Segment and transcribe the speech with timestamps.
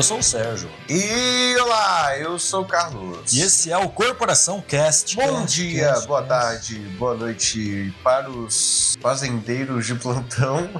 [0.00, 0.70] Eu sou o Sérgio.
[0.88, 3.34] E olá, eu sou o Carlos.
[3.34, 5.14] E esse é o Corporação Cast.
[5.14, 6.40] Bom Cast, dia, Cast, boa Cast.
[6.40, 10.70] tarde, boa noite para os fazendeiros de plantão.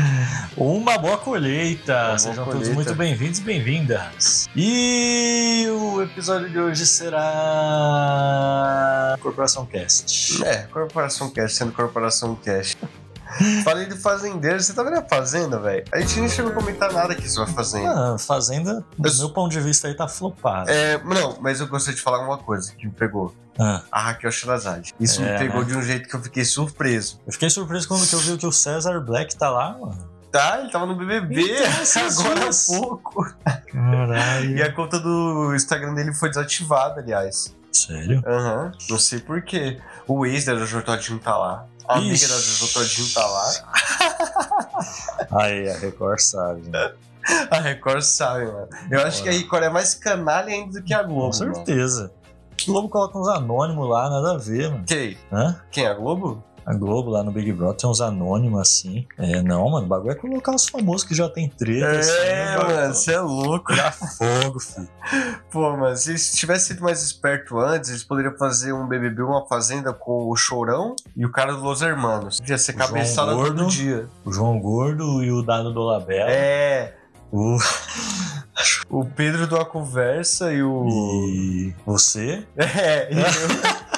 [0.56, 1.92] Uma boa colheita.
[1.92, 2.74] Uma boa Sejam todos colheita.
[2.74, 4.48] muito bem-vindos e bem-vindas.
[4.56, 7.18] E o episódio de hoje será
[9.20, 10.42] Corporação Cast.
[10.42, 12.78] É, Corporação Cash sendo Corporação Cash.
[13.64, 15.84] Falei de fazendeiro, você tá vendo a fazenda, velho?
[15.92, 18.14] A gente nem chegou a comentar nada aqui sobre a fazenda.
[18.14, 20.70] Ah, Fazenda, do Eu- meu ponto de vista, aí tá flopada.
[20.70, 23.34] É, não, mas eu gostaria de falar uma coisa que me pegou.
[23.58, 24.94] Ah, A Raquel Sherazade.
[24.98, 25.66] Isso É, me pegou né?
[25.68, 27.20] de um jeito que eu fiquei surpreso.
[27.26, 30.08] eu fiquei surpreso quando eu vi que o César Black tá lá, mano.
[30.32, 33.34] Tá, ele tava no BBB Então, agora há pouco.
[33.72, 34.56] Caralho.
[34.56, 37.54] E a conta do Instagram dele foi desativada, aliás.
[37.72, 38.22] Sério?
[38.26, 39.80] Aham, não sei porquê.
[40.06, 41.66] O ex da Jojo Todinho tá lá.
[41.86, 42.28] A amiga Ixi.
[42.28, 43.52] da Jojo Todinho tá lá.
[45.42, 46.92] Aí, a Record sabe, né?
[47.50, 48.68] A Record sabe, mano.
[48.90, 51.36] Eu acho que a Record é mais canalha ainda do que a Globo.
[51.36, 51.54] Com mano.
[51.54, 52.10] certeza.
[52.62, 54.84] O Globo coloca uns anônimos lá, nada a ver, mano.
[54.86, 55.16] Quem?
[55.32, 55.60] Hã?
[55.70, 55.86] Quem?
[55.86, 56.42] A Globo?
[56.70, 59.06] A Globo lá no Big Brother tem uns anônimos assim.
[59.18, 61.98] É, não, mano, o bagulho é colocar os famosos que já tem treta.
[61.98, 62.76] assim, É, bagulho.
[62.76, 63.74] mano, você é louco.
[63.74, 64.88] Dá fogo, filho.
[65.50, 69.46] Pô, mano, se eles tivessem sido mais esperto antes, eles poderiam fazer um BBB, uma
[69.46, 72.38] fazenda com o Chorão e o cara do Los Hermanos.
[72.40, 74.08] Podia ser cabeçada todo dia.
[74.24, 76.30] O João Gordo e o Dado Dolabella.
[76.30, 76.94] É,
[77.32, 77.56] O...
[78.90, 80.86] o Pedro do A Conversa e o...
[80.88, 82.44] E você?
[82.56, 83.89] É, e eu-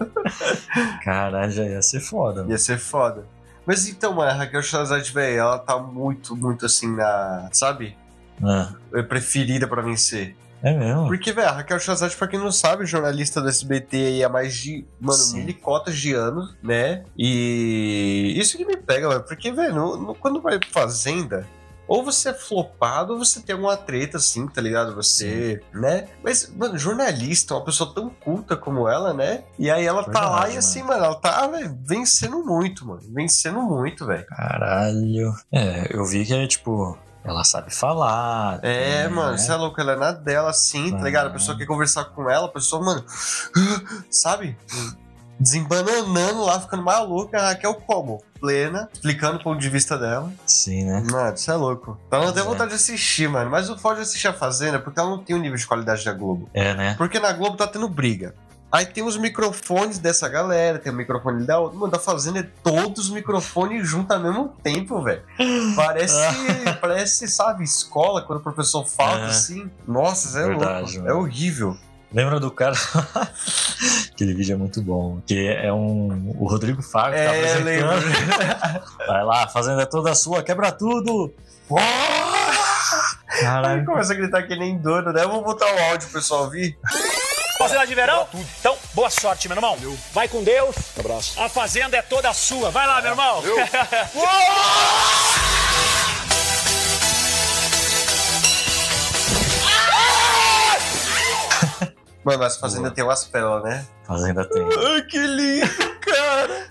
[1.04, 2.40] Caralho, já ia ser foda.
[2.40, 2.50] mano.
[2.52, 3.24] ia ser foda.
[3.66, 7.48] Mas então, mano, a Raquel Sherazade, velho, ela tá muito, muito assim na...
[7.52, 7.96] Sabe?
[8.42, 10.34] Ah, É preferida pra vencer.
[10.62, 11.06] é mesmo?
[11.06, 14.56] Porque, velho, a Raquel Sherazade, pra quem não sabe, jornalista do SBT aí há mais
[14.56, 15.44] de, mano, Sim.
[15.44, 17.04] mil cotas de anos, né?
[17.16, 21.46] E isso que me pega, velho, porque, velho, quando vai pra Fazenda,
[21.90, 24.94] ou você é flopado, ou você tem alguma treta, assim, tá ligado?
[24.94, 26.06] Você, né?
[26.22, 29.42] Mas, mano, jornalista, uma pessoa tão culta como ela, né?
[29.58, 33.00] E aí ela tá Verdade, lá e assim, mano, ela tá velho, vencendo muito, mano.
[33.12, 34.24] Vencendo muito, velho.
[34.24, 35.34] Caralho.
[35.50, 36.96] É, eu vi que é tipo.
[37.24, 38.60] Ela sabe falar.
[38.62, 39.08] É, né?
[39.08, 41.26] mano, você é louco, ela é na dela assim, tá ligado?
[41.26, 43.04] A pessoa quer conversar com ela, a pessoa, mano,
[44.08, 44.56] sabe?
[45.40, 48.22] Desembananando lá, ficando maluca, a Raquel como?
[48.40, 50.32] Plena, explicando o ponto de vista dela.
[50.46, 51.02] Sim, né?
[51.10, 51.98] Mano, isso é louco.
[52.06, 52.46] Então ela tem é.
[52.46, 53.50] vontade de assistir, mano.
[53.50, 55.66] Mas o foda de assistir a Fazenda é porque ela não tem o nível de
[55.66, 56.48] qualidade da Globo.
[56.54, 56.94] É, né?
[56.96, 58.34] Porque na Globo tá tendo briga.
[58.72, 61.76] Aí tem os microfones dessa galera, tem o microfone da outra.
[61.76, 65.22] Mano, da Fazenda é todos os microfones juntos ao mesmo tempo, velho.
[65.74, 66.14] Parece,
[66.80, 69.26] parece, sabe, escola, quando o professor falta, É.
[69.26, 69.68] assim.
[69.86, 70.98] Nossa, é Verdade, louco.
[70.98, 71.08] mano.
[71.10, 71.76] É horrível.
[72.12, 72.74] Lembra do cara?
[74.12, 75.20] Aquele vídeo é muito bom.
[75.26, 76.34] Que é um.
[76.38, 77.90] O Rodrigo Fábio tá É, lembro.
[77.90, 78.82] apresentando.
[79.06, 81.32] Vai lá, a fazenda é toda sua, quebra tudo!
[81.70, 83.84] Aí Caralho.
[83.84, 85.22] começa a gritar que nem doido, né?
[85.22, 86.76] Eu vou botar o áudio pro pessoal ouvir.
[87.58, 88.26] Fazenda de verão?
[88.58, 89.76] Então, boa sorte, meu irmão.
[90.12, 90.74] Vai com Deus.
[90.98, 91.40] abraço.
[91.40, 92.70] A fazenda é toda sua.
[92.70, 93.42] Vai lá, meu irmão.
[102.30, 102.94] Mano, mas a Fazenda Boa.
[102.94, 103.86] tem umas pérolas, né?
[104.04, 104.62] Fazenda tem.
[104.94, 106.70] Ai, que lindo, cara.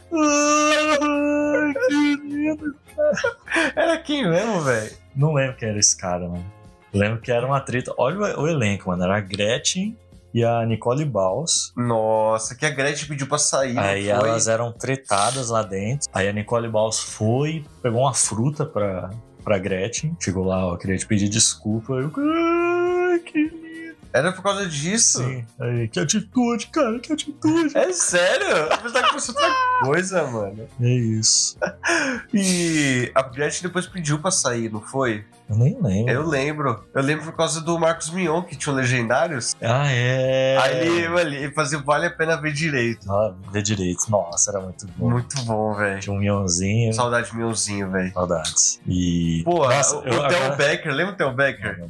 [1.02, 2.76] Ai, que lindo.
[3.76, 4.92] Era quem mesmo, velho?
[5.16, 6.46] Não lembro quem era esse cara, mano.
[6.94, 7.94] Lembro que era uma treta.
[7.98, 9.04] Olha o, o elenco, mano.
[9.04, 9.98] Era a Gretchen
[10.34, 11.74] e a Nicole Baus.
[11.76, 13.78] Nossa, que a Gretchen pediu pra sair.
[13.78, 14.12] Aí foi?
[14.12, 16.10] elas eram tretadas lá dentro.
[16.14, 19.10] Aí a Nicole Baus foi, pegou uma fruta pra,
[19.44, 20.16] pra Gretchen.
[20.20, 21.94] Chegou lá, ó, queria te pedir desculpa.
[21.94, 22.12] Eu,
[23.12, 23.59] ai, que.
[24.12, 25.20] Era por causa disso?
[25.20, 25.46] Sim.
[25.60, 27.78] Aí, que atitude, cara, que atitude.
[27.78, 28.68] É sério?
[28.82, 29.50] Pensava que fosse outra
[29.84, 30.68] coisa, mano.
[30.82, 31.58] É isso.
[32.34, 35.26] E a Gretchen depois pediu pra sair, não foi?
[35.50, 36.14] Eu nem lembro.
[36.14, 36.84] Eu lembro.
[36.94, 39.56] Eu lembro por causa do Marcos Mion, que tinha o Legendários.
[39.60, 40.58] Ah, é.
[40.62, 43.12] Aí ele, ele fazia Vale a Pena Ver Direito.
[43.12, 44.10] Ah, vê direito.
[44.12, 45.10] Nossa, era muito bom.
[45.10, 46.00] Muito bom, velho.
[46.00, 46.94] Tinha um Mionzinho.
[46.94, 48.14] Saudade de Mionzinho, velho.
[48.14, 48.80] Saudades.
[48.88, 49.42] E.
[49.44, 51.90] Pô, Nossa, o, eu o Theo Becker, lembra o Theo Becker?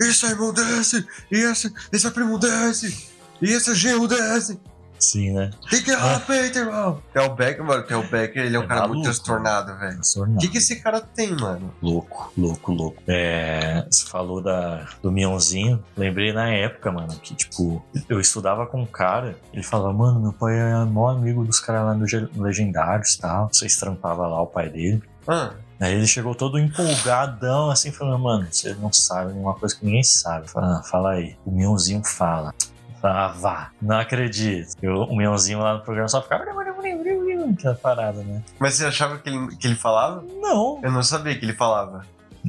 [0.00, 3.08] Esse é irmão desce, e esse, esse é primo desce,
[3.42, 4.60] e esse é genro desce.
[5.00, 5.50] Sim, né?
[5.70, 6.20] Tem que Ah.
[6.26, 7.00] peito, irmão.
[7.12, 9.04] Theo Becker, mano, o Theo Becker, ele é um É cara muito maluco.
[9.04, 9.98] transtornado, velho.
[10.16, 11.72] O que, que esse cara tem, mano?
[11.80, 13.02] Louco, louco, louco.
[13.06, 15.82] É, você falou da, do Mionzinho.
[15.96, 19.36] Lembrei na época, mano, que, tipo, eu estudava com um cara.
[19.54, 23.48] Ele falava, mano, meu pai é maior amigo dos caras lá Ge- Legendários e tal.
[23.50, 25.02] Vocês trampavam lá o pai dele.
[25.26, 29.82] Ah, Aí ele chegou todo empolgadão, assim, falando, mano, você não sabe nenhuma coisa que
[29.84, 30.46] ninguém sabe.
[30.46, 31.36] Fala, ah, fala aí.
[31.46, 32.52] O Mionzinho fala.
[33.02, 33.70] Ah, vá.
[33.80, 34.76] Não acredito.
[34.82, 36.44] Eu, o Mionzinho lá no programa só ficava.
[37.52, 38.42] Aquela parada, né?
[38.58, 40.24] mas você achava que ele, que ele falava?
[40.40, 40.78] Não.
[40.82, 42.04] Eu não sabia que ele falava.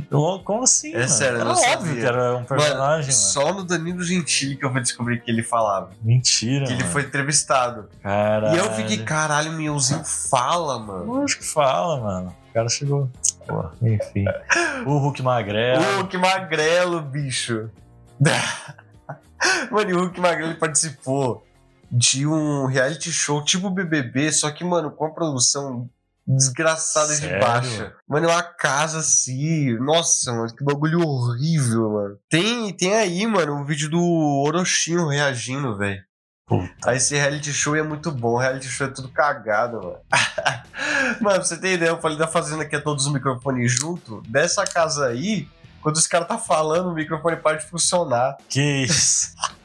[0.09, 0.91] Como assim?
[0.93, 1.09] É mano?
[1.09, 2.01] sério, eu Era não óbvio sabia.
[2.01, 3.11] que era um personagem, mano.
[3.11, 5.89] Só no Danilo Gentili que eu fui descobrir que ele falava.
[6.01, 6.65] Mentira.
[6.65, 6.91] Que ele mano.
[6.93, 7.89] foi entrevistado.
[8.01, 8.55] Caralho.
[8.55, 11.05] E eu fiquei, caralho, Mionzinho fala, mano.
[11.05, 12.35] Lógico que fala, mano.
[12.49, 13.09] O cara chegou.
[13.47, 14.25] Pô, enfim.
[14.85, 15.81] O Hulk Magrelo.
[15.81, 17.69] O Hulk Magrelo, bicho.
[19.71, 21.45] mano, e o Hulk Magrelo participou
[21.91, 25.89] de um reality show tipo BBB, só que, mano, com a produção
[26.25, 27.39] desgraçada de Sério?
[27.39, 27.93] baixa.
[28.07, 29.77] Mano, é uma casa assim.
[29.79, 32.17] Nossa, mano, que bagulho horrível, mano.
[32.29, 34.01] Tem, tem aí, mano, um vídeo do
[34.45, 36.01] Orochinho reagindo, velho.
[36.85, 38.33] Aí esse reality show é muito bom.
[38.33, 39.97] O reality show é tudo cagado, mano.
[41.21, 44.21] mano, pra você ter ideia, eu falei da fazenda que é todos os microfones junto.
[44.27, 45.47] Dessa casa aí,
[45.81, 48.37] quando os caras tá falando, o microfone para de funcionar.
[48.49, 49.33] Que isso?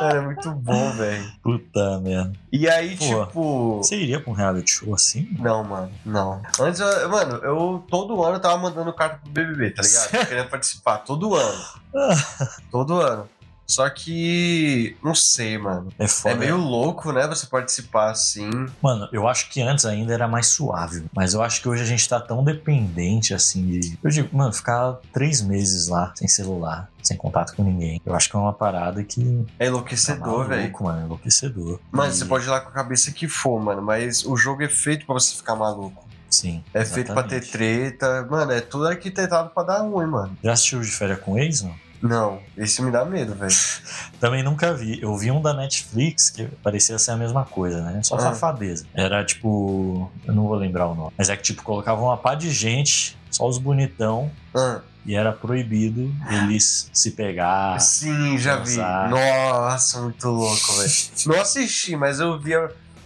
[0.00, 1.32] Mano, é muito bom, velho.
[1.42, 2.32] Puta merda.
[2.52, 3.26] E aí, Pô.
[3.26, 3.76] tipo.
[3.78, 5.28] Você iria pra um reality show assim?
[5.40, 6.40] Não, mano, não.
[6.60, 10.28] Antes, eu- mano, eu todo ano eu tava mandando carta pro BBB, tá ligado?
[10.28, 11.64] Querendo participar, todo ano.
[12.70, 13.28] Todo ano.
[13.66, 14.96] Só que.
[15.02, 15.88] Não sei, mano.
[15.98, 16.34] É É foda.
[16.36, 17.26] meio louco, né?
[17.26, 18.48] Você participar assim.
[18.82, 21.04] Mano, eu acho que antes ainda era mais suave.
[21.14, 23.98] Mas eu acho que hoje a gente tá tão dependente assim de.
[24.02, 28.00] Eu digo, mano, ficar três meses lá sem celular, sem contato com ninguém.
[28.04, 29.44] Eu acho que é uma parada que.
[29.58, 30.60] É Tá enlouquecedor, velho.
[30.62, 31.06] maluco, mano.
[31.06, 31.80] Enlouquecedor.
[31.90, 34.62] Mano, E- você pode ir lá com a cabeça que for, mano, mas o jogo
[34.62, 36.04] é feito pra você ficar maluco.
[36.30, 36.62] Sim.
[36.74, 37.52] É feito pra ter exatamente.
[37.52, 38.26] treta.
[38.28, 40.36] Mano, é tudo arquitetado pra dar ruim, mano.
[40.42, 41.76] Já assistiu de férias com ex, mano?
[42.06, 43.50] Não, esse me dá medo, velho.
[44.20, 45.00] Também nunca vi.
[45.00, 48.02] Eu vi um da Netflix que parecia ser a mesma coisa, né?
[48.02, 48.20] Só Ah.
[48.20, 48.84] safadeza.
[48.94, 50.10] Era tipo.
[50.26, 51.12] Eu não vou lembrar o nome.
[51.16, 55.32] Mas é que, tipo, colocavam uma pá de gente, só os bonitão, Ah, e era
[55.32, 57.80] proibido eles se pegar.
[57.80, 58.72] sim, já vi.
[58.72, 59.10] Exato.
[59.10, 60.92] Nossa, muito louco, velho.
[61.26, 62.52] Não assisti, mas eu vi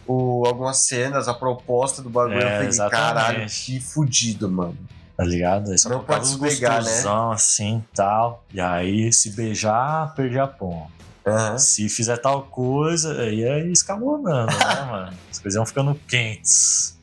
[0.08, 2.38] o, algumas cenas, a proposta do bagulho.
[2.40, 3.00] É, eu falei, exatamente.
[3.14, 4.76] caralho, que fudido, mano.
[5.18, 5.76] Tá ligado?
[5.76, 7.02] Só Não pode os se pegar, né?
[7.34, 8.44] assim tal.
[8.54, 10.92] E aí, se beijar, perdi a ponta.
[11.26, 11.58] Aham.
[11.58, 15.12] Se fizer tal coisa, aí é escalonando, né, mano?
[15.28, 16.96] As coisas iam ficando quentes.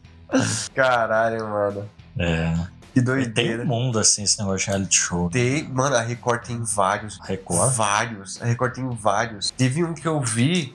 [0.73, 1.89] Caralho, mano.
[2.17, 2.53] É.
[2.93, 3.63] Que E tem doideira.
[3.63, 5.29] um mundo assim, esse negócio de reality show.
[5.29, 7.19] Tem, mano, a Record tem vários.
[7.21, 7.73] Record?
[7.73, 8.41] Vários.
[8.41, 9.51] A Record tem vários.
[9.51, 10.73] Teve um que eu vi,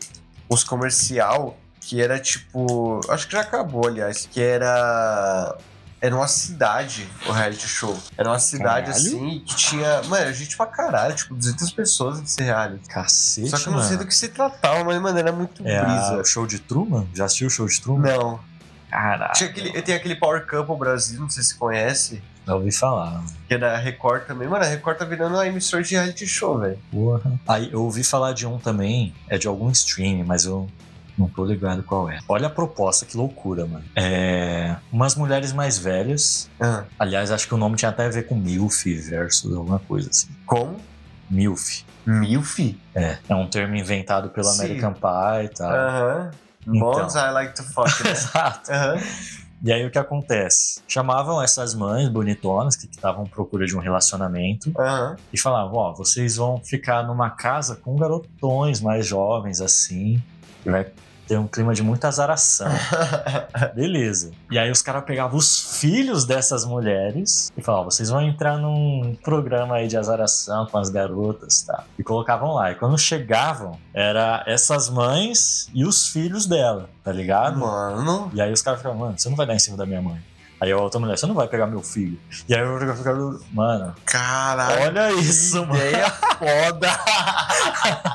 [0.48, 3.00] os comercial, que era tipo.
[3.08, 4.26] Acho que já acabou, aliás.
[4.30, 5.56] Que era.
[6.00, 7.96] Era uma cidade, o reality show.
[8.16, 9.06] Era uma cidade Caralho.
[9.06, 10.02] assim que tinha.
[10.04, 12.88] Mano, gente pra caralho, tipo, 200 pessoas nesse reality.
[12.88, 15.76] Cacete, Só que eu não sei do que se tratava, mas, mano, era muito É
[15.78, 16.16] a- brisa.
[16.22, 17.06] o show de Truman?
[17.14, 18.16] Já assistiu o show de Truman?
[18.16, 18.40] Não.
[18.90, 19.32] Caralho.
[19.34, 22.22] Tinha aquele, tem aquele Power Couple Brasil, não sei se conhece.
[22.46, 23.22] Já ouvi falar.
[23.46, 24.48] Que é da Record também.
[24.48, 26.78] Mano, a Record tá virando uma emissora de reality show, velho.
[26.90, 27.38] Porra.
[27.46, 30.66] Aí eu ouvi falar de um também, é de algum stream, mas eu
[31.20, 32.18] não tô ligado qual é.
[32.28, 33.84] Olha a proposta, que loucura, mano.
[33.94, 34.76] É.
[34.92, 36.48] Umas mulheres mais velhas.
[36.60, 40.10] Ah, Aliás, acho que o nome tinha até a ver com MILF versus alguma coisa
[40.10, 40.28] assim.
[40.46, 40.76] como?
[41.30, 41.84] MILF.
[42.06, 42.58] Milf?
[42.94, 43.18] É.
[43.28, 44.64] É um termo inventado pela Sim.
[44.64, 45.70] American Pie e tal.
[45.70, 46.30] Aham.
[46.62, 46.74] Então.
[46.80, 48.10] Moms I like to fuck, né?
[48.12, 48.72] Exato.
[48.72, 48.98] Aham.
[49.62, 50.80] E aí o que acontece?
[50.88, 55.16] Chamavam essas mães bonitonas que estavam à procura de um relacionamento Aham.
[55.32, 60.20] e falavam: Ó, vocês vão ficar numa casa com garotões mais jovens assim,
[60.64, 60.86] e vai
[61.30, 62.66] ter um clima de muita azaração.
[63.72, 64.32] Beleza.
[64.50, 69.16] E aí os caras pegavam os filhos dessas mulheres e falavam: vocês vão entrar num
[69.22, 71.84] programa aí de azaração com as garotas, tá?
[71.96, 72.72] E colocavam lá.
[72.72, 77.60] E quando chegavam, era essas mães e os filhos dela, tá ligado?
[77.60, 78.28] Mano.
[78.34, 80.20] E aí os caras ficavam, mano, você não vai dar em cima da minha mãe.
[80.60, 82.20] Aí a outra mulher, você não vai pegar meu filho.
[82.46, 84.82] E aí eu ficava, mano, Caralho.
[84.82, 85.76] olha isso, mano.
[85.76, 87.00] ideia foda.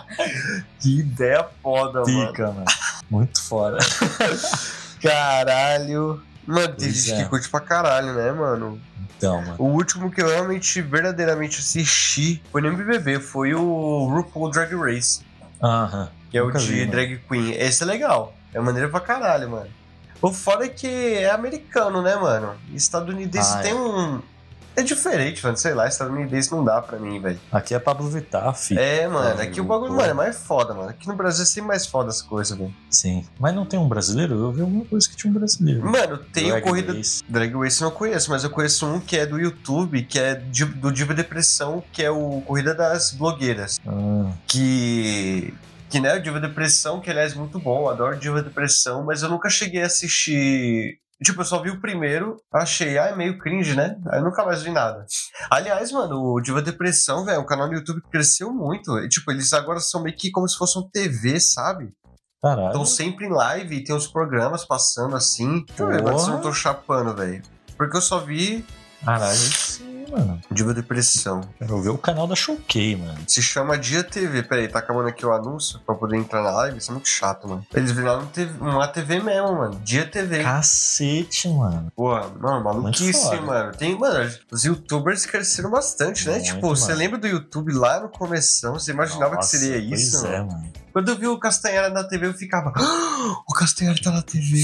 [0.79, 2.27] que ideia foda, mano.
[2.27, 2.65] Pica, mano.
[3.09, 3.77] Muito fora.
[5.01, 6.21] Caralho.
[6.45, 7.24] Mano, tem Pois gente é.
[7.24, 8.79] que curte pra caralho, né, mano?
[9.17, 9.55] Então, mano.
[9.57, 15.21] O último que eu realmente, verdadeiramente assisti foi no MBB, foi o RuPaul Drag Race,
[15.62, 16.09] Aham.
[16.29, 17.51] que é o de vi, drag queen.
[17.53, 19.69] Esse é legal, é maneiro pra caralho, mano.
[20.21, 22.55] O foda é que é americano, né, mano?
[22.74, 23.75] Estadunidense Ah, tem é.
[23.75, 24.21] um...
[24.75, 27.39] É diferente, mano, sei lá, estadunidense não dá pra mim, velho.
[27.51, 28.79] Aqui é Pablo Vittar, filho.
[28.79, 30.89] É, mano, É, aqui o o- bagulho, mano, é mais foda, mano.
[30.89, 32.74] Aqui no Brasil é sempre mais foda as coisas, velho.
[32.89, 33.25] Sim.
[33.39, 34.34] Mas não tem um brasileiro?
[34.36, 35.86] Eu vi alguma coisa que tinha um brasileiro.
[35.89, 36.94] Mano, tem o Corrida...
[36.94, 37.24] Race.
[37.29, 40.36] Drag Race eu não conheço, mas eu conheço um que é do YouTube, que é
[40.36, 43.79] do Diva Depressão, que é o Corrida das Blogueiras.
[43.88, 45.53] Ah, Que.
[45.89, 49.22] Que né, o Diva Depressão, que aliás é muito bom, eu adoro Diva Depressão, mas
[49.24, 51.00] eu nunca cheguei a assistir.
[51.24, 53.95] Tipo, eu só vi o primeiro, achei, ah, é meio cringe, né?
[54.12, 55.05] Aí nunca mais vi nada.
[55.50, 59.00] Aliás, mano, o Diva Depressão, velho, é um canal no YouTube que cresceu muito.
[59.00, 61.93] E, tipo, eles agora são meio que como se fosse um TV, sabe?
[62.45, 62.67] caralho.
[62.67, 65.65] Estão sempre em live e tem uns programas passando assim.
[65.65, 66.13] Deixa eu ver, Porra.
[66.13, 67.41] mas eu não tô chapando, velho.
[67.75, 68.63] Porque eu só vi.
[69.03, 70.41] Caralho, sim, mano.
[70.51, 71.41] Diva Depressão.
[71.60, 73.17] Quero ver o canal da Showkey, mano.
[73.27, 74.43] Se chama Dia TV.
[74.43, 76.77] Peraí, tá acabando aqui o anúncio pra poder entrar na live?
[76.77, 77.65] Isso é muito chato, mano.
[77.74, 79.79] Eles viraram TV uma TV mesmo, mano.
[79.84, 80.43] Dia TV.
[80.43, 81.91] Cacete, mano.
[81.95, 83.72] Pô, mano, maluquice, mano.
[83.74, 86.36] Tem, mano, os youtubers cresceram bastante, né?
[86.36, 86.98] Muito, tipo, você mano.
[87.00, 88.72] lembra do YouTube lá no começo?
[88.72, 90.25] Você imaginava Nossa, que seria pois isso?
[90.25, 90.51] é, mano?
[90.51, 90.74] mano.
[90.93, 92.72] Quando eu vi o Castanhara na TV, eu ficava.
[92.75, 94.63] "Ah, o Castanhara tá na TV.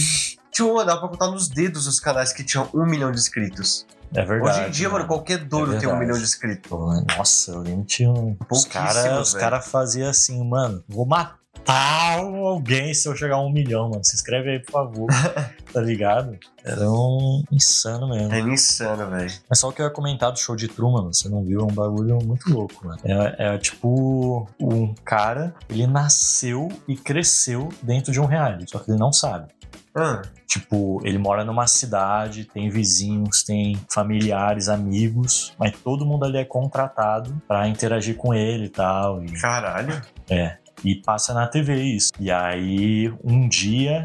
[0.51, 3.85] Tipo, mano, dá pra contar nos dedos os canais que tinham um milhão de inscritos.
[4.13, 4.59] É verdade.
[4.59, 6.71] Hoje em dia, mano, qualquer dono É tem um milhão de inscritos.
[7.17, 8.35] Nossa, eu lembro tinha um.
[8.49, 11.39] Os caras cara faziam assim, mano, vou matar
[12.17, 14.03] alguém se eu chegar a um milhão, mano.
[14.03, 15.07] Se inscreve aí, por favor.
[15.71, 16.37] tá ligado?
[16.63, 18.33] Era um insano mesmo.
[18.33, 19.31] É insano, velho.
[19.49, 21.61] Mas só o que eu ia comentar do show de Truman, mano, você não viu?
[21.61, 22.99] É um bagulho muito louco, mano.
[23.03, 28.91] É, é tipo um cara, ele nasceu e cresceu dentro de um reality, só que
[28.91, 29.47] ele não sabe.
[29.95, 30.21] Ah,
[30.51, 36.43] Tipo, ele mora numa cidade, tem vizinhos, tem familiares, amigos, mas todo mundo ali é
[36.43, 39.23] contratado pra interagir com ele e tal.
[39.23, 40.01] E, caralho.
[40.83, 42.11] e passa na TV isso.
[42.19, 44.03] E aí, um dia,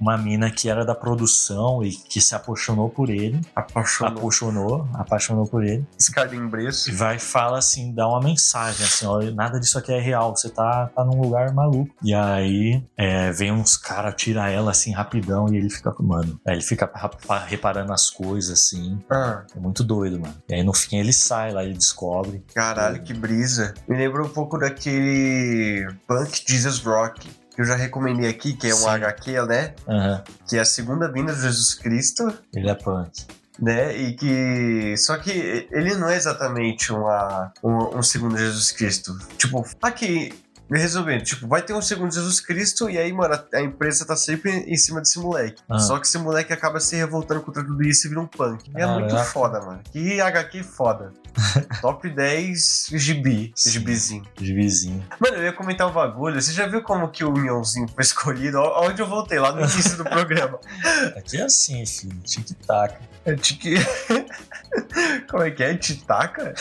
[0.00, 4.18] uma mina que era da produção e que se apaixonou por ele, Apaixonou.
[4.18, 6.90] apaixonou, apaixonou por ele, Escardembreço.
[6.90, 10.34] e vai e fala assim, dá uma mensagem assim, ó, nada disso aqui é real,
[10.34, 11.94] você tá, tá num lugar maluco.
[12.02, 16.54] E aí é, vem uns caras, tira ela assim rapidão e ele fica, mano, aí
[16.54, 20.34] ele fica ra- reparando as coisas assim, Ah, é muito doido, mano.
[20.48, 22.42] E aí no fim ele sai lá, ele descobre.
[22.54, 23.74] caralho, que brisa.
[23.88, 27.28] Me lembra um pouco daquele Punk Jesus Rock.
[27.60, 28.88] Que eu já recomendei aqui, que é um Sim.
[28.88, 29.74] HQ, né?
[29.86, 32.32] Aham, Que é a segunda vinda de Jesus Cristo.
[32.54, 33.26] ele é punk.
[33.58, 33.94] né?
[33.94, 34.96] E que.
[34.96, 39.12] Só que ele não é exatamente uma, um, um segundo Jesus Cristo.
[39.36, 40.32] Tipo, aqui.
[40.70, 44.14] Resumindo, tipo, vai ter um segundo Jesus Cristo e aí, mano, a, a empresa tá
[44.14, 45.60] sempre em cima desse moleque.
[45.68, 45.78] Ah.
[45.78, 48.70] Só que esse moleque acaba se revoltando contra tudo isso e vira um punk.
[48.76, 49.30] E é muito Caraca.
[49.30, 49.80] foda, mano.
[49.90, 51.12] Que HQ foda.
[51.80, 53.52] Top 10 gibi.
[53.54, 53.70] Sim.
[53.70, 54.24] Gibizinho.
[54.36, 55.04] De vizinho.
[55.18, 56.40] Mano, eu ia comentar um bagulho.
[56.40, 58.58] Você já viu como que o Mionzinho foi escolhido?
[58.60, 60.58] Onde eu voltei, lá no início do programa.
[61.16, 62.16] Aqui é assim, filho.
[62.22, 62.96] Tic-tac.
[63.24, 63.74] É tique...
[65.28, 65.74] Como é que é?
[65.74, 66.54] Titaca?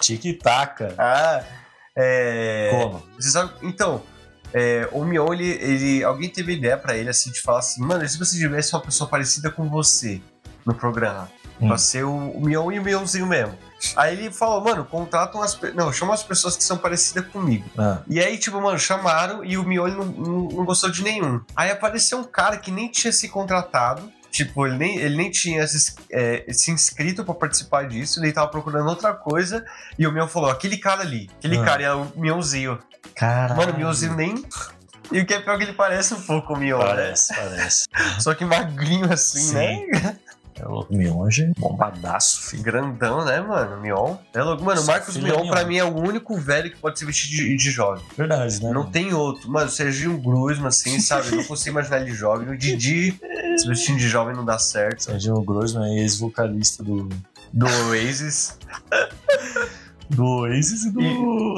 [0.00, 0.94] Tic-taca.
[0.98, 1.44] Ah,
[1.96, 2.70] é.
[2.70, 3.02] Como?
[3.18, 3.52] Você sabe.
[3.62, 4.02] Então,
[4.52, 6.04] é, o Mion, ele, ele.
[6.04, 8.80] Alguém teve ideia pra ele, assim, de falar assim, mano, e se você tivesse uma
[8.82, 10.20] pessoa parecida com você
[10.66, 11.30] no programa?
[11.60, 11.68] Hum.
[11.68, 13.54] Pra ser o, o Mion e o Mionzinho mesmo.
[13.96, 15.54] Aí ele falou, mano, contratam as.
[15.54, 17.68] pe- Não, chama as pessoas que são parecidas comigo.
[17.78, 21.40] Ah, E aí, tipo, mano, chamaram e o Mion não, não, não gostou de nenhum.
[21.54, 24.10] Aí apareceu um cara que nem tinha se contratado.
[24.30, 28.48] Tipo, ele nem, ele nem tinha se, é, se inscrito pra participar disso, ele tava
[28.48, 29.64] procurando outra coisa.
[29.98, 31.64] E o Mion falou: aquele cara ali, aquele Ah.
[31.64, 32.78] cara é o Mionzinho.
[33.14, 33.56] caralho.
[33.56, 34.44] Mano, o Mionzinho nem.
[35.12, 36.84] E o que é pior que ele parece um pouco o Mion, né?
[36.84, 37.84] Parece, parece.
[38.20, 39.86] Só que magrinho assim, Sim.
[39.90, 40.16] né?
[40.56, 42.62] É louco, Mionge, bombadaço, filho.
[42.62, 43.80] Grandão, né, mano?
[43.80, 44.16] Mion.
[44.34, 44.62] É louco.
[44.62, 45.50] Mano, o Marcos Mion, mignon.
[45.50, 48.04] pra mim, é o único velho que pode se vestir de, de jovem.
[48.14, 48.70] Verdade, né?
[48.70, 48.92] Não mano?
[48.92, 49.50] tem outro.
[49.50, 51.34] Mano, Serginho Grusman, assim, sabe?
[51.34, 52.46] Não consigo imaginar ele jovem.
[52.50, 53.18] O Didi,
[53.60, 55.04] se vestindo de jovem não dá certo.
[55.04, 57.08] Serginho Grossman é ex-vocalista do,
[57.52, 58.58] Do Oasis.
[60.10, 61.54] do Oasis e do,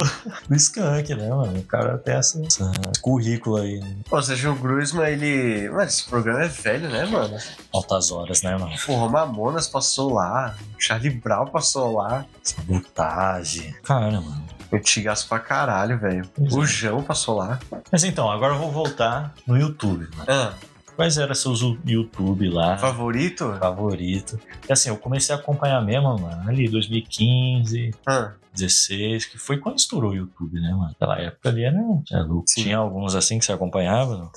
[0.49, 1.59] do Skank, né, mano?
[1.59, 3.97] O cara tem essa, essa currículo aí, né?
[4.09, 5.71] Pô, o Serginho Grusman, ele...
[5.71, 7.37] Mano, esse programa é velho, né, mano?
[7.73, 8.75] altas horas, né, mano?
[8.85, 10.55] Porra, Mamonas passou lá.
[10.79, 12.27] Charlie Brown passou lá.
[12.43, 13.75] Sabotagem.
[13.83, 14.45] Cara, mano.
[14.73, 16.29] Antigaço pra caralho, velho.
[16.39, 16.67] O é.
[16.67, 17.59] João passou lá.
[17.91, 20.25] Mas então, agora eu vou voltar no YouTube, mano.
[20.29, 20.55] Ah,
[21.03, 22.79] Quais eram seus YouTube lá?
[22.79, 23.57] favorito?
[23.59, 24.39] Favorito.
[24.69, 29.79] E assim, eu comecei a acompanhar mesmo, mano, ali 2015, Ah, 16, que foi quando
[29.79, 30.91] estourou o YouTube, né, mano?
[30.91, 31.77] Naquela época ali era.
[32.13, 32.45] É louco.
[32.47, 32.63] Sim.
[32.63, 34.31] Tinha alguns assim que você acompanhava, não?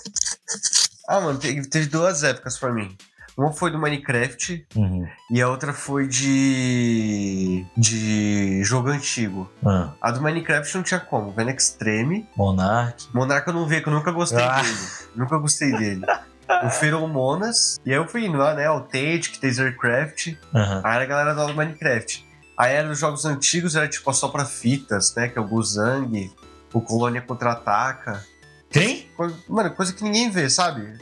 [1.07, 2.97] ah mano, teve, duas épocas pra mim.
[3.37, 5.05] Uma foi do Minecraft Uhum.
[5.29, 7.63] e a outra foi de.
[7.77, 9.51] de jogo antigo.
[9.63, 11.29] Ah, A do Minecraft não tinha como.
[11.31, 12.27] Vendo Extreme.
[12.35, 13.05] Monark.
[13.13, 14.63] Monarca eu não vi, que eu nunca gostei Ah.
[14.63, 14.77] dele.
[15.15, 16.01] Nunca gostei dele.
[16.65, 17.79] O Feromonas.
[17.85, 18.69] E aí eu fui indo lá, né?
[18.69, 20.33] O Tate, Tasercraft.
[20.53, 20.81] Aham.
[20.83, 22.25] Aí era a galera do Minecraft.
[22.57, 25.27] Aí era os jogos antigos, era tipo só pra fitas, né?
[25.27, 26.31] Que é o Guzang,
[26.73, 28.23] o Colônia Contra-Ataca.
[28.69, 29.09] Quem?
[29.17, 30.93] Coisa- Mano, coisa que ninguém vê, sabe?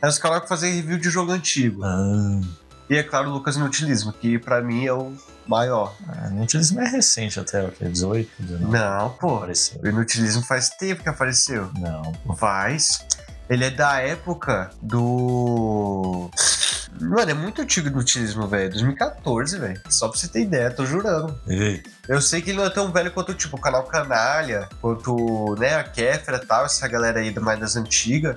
[0.00, 1.82] Aí os caras que fazem review de jogo antigo.
[1.84, 2.40] Ah,
[2.90, 5.14] E é claro, o Lucas Inutilismo, que pra mim é o
[5.46, 5.94] maior.
[6.08, 7.84] ah, utilizo mais recente até, o que?
[7.88, 8.72] 18, 19?
[8.72, 9.36] Não, pô.
[9.36, 9.80] Apareceu.
[9.82, 11.70] O Inutilismo faz tempo que apareceu.
[11.78, 12.34] Não, pô.
[12.34, 13.04] Faz.
[13.52, 16.30] Ele é da época do.
[16.98, 18.70] Mano, é muito antigo o Inutilismo, velho.
[18.70, 19.78] 2014, velho.
[19.90, 21.38] Só pra você ter ideia, tô jurando.
[21.46, 25.54] Ei, Eu sei que ele não é tão velho quanto, tipo, o canal Canalha, quanto,
[25.58, 28.36] né, a Kéfera e tal, essa galera aí mais das antigas.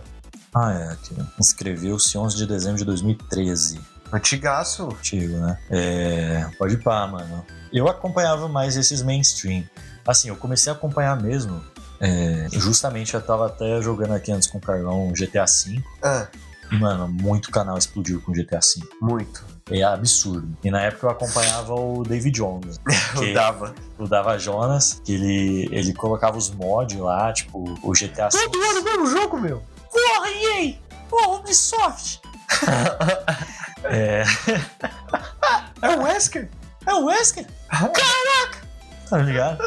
[0.53, 1.15] Ah, é, aqui.
[1.39, 3.79] Inscreveu-se 11 de dezembro de 2013.
[4.11, 4.89] Antigaço.
[4.89, 5.57] Antigo, né?
[5.69, 7.45] É, pode pá, mano.
[7.71, 9.63] Eu acompanhava mais esses mainstream.
[10.05, 11.63] Assim, eu comecei a acompanhar mesmo.
[11.99, 15.81] É, justamente eu tava até jogando aqui antes com o Carlão GTA V.
[16.03, 16.27] Ah,
[16.71, 18.87] E, mano, muito canal explodiu com GTA V.
[19.01, 19.43] muito.
[19.71, 20.55] É absurdo.
[20.63, 22.79] E na época eu acompanhava o David Jones.
[23.17, 23.73] Que- dava.
[23.97, 28.37] O Dava Jonas, que ele, ele colocava os mods lá, tipo, o GTA V.
[28.37, 29.63] Todo ano o mesmo jogo, meu.
[29.91, 30.75] Porra, EA!
[31.09, 32.19] Porra, Ubisoft!
[33.85, 34.23] é,
[35.81, 36.49] É o Wesker.
[36.85, 37.45] é o Wesker?
[37.69, 38.65] Caraca!
[39.09, 39.59] Tá ligado?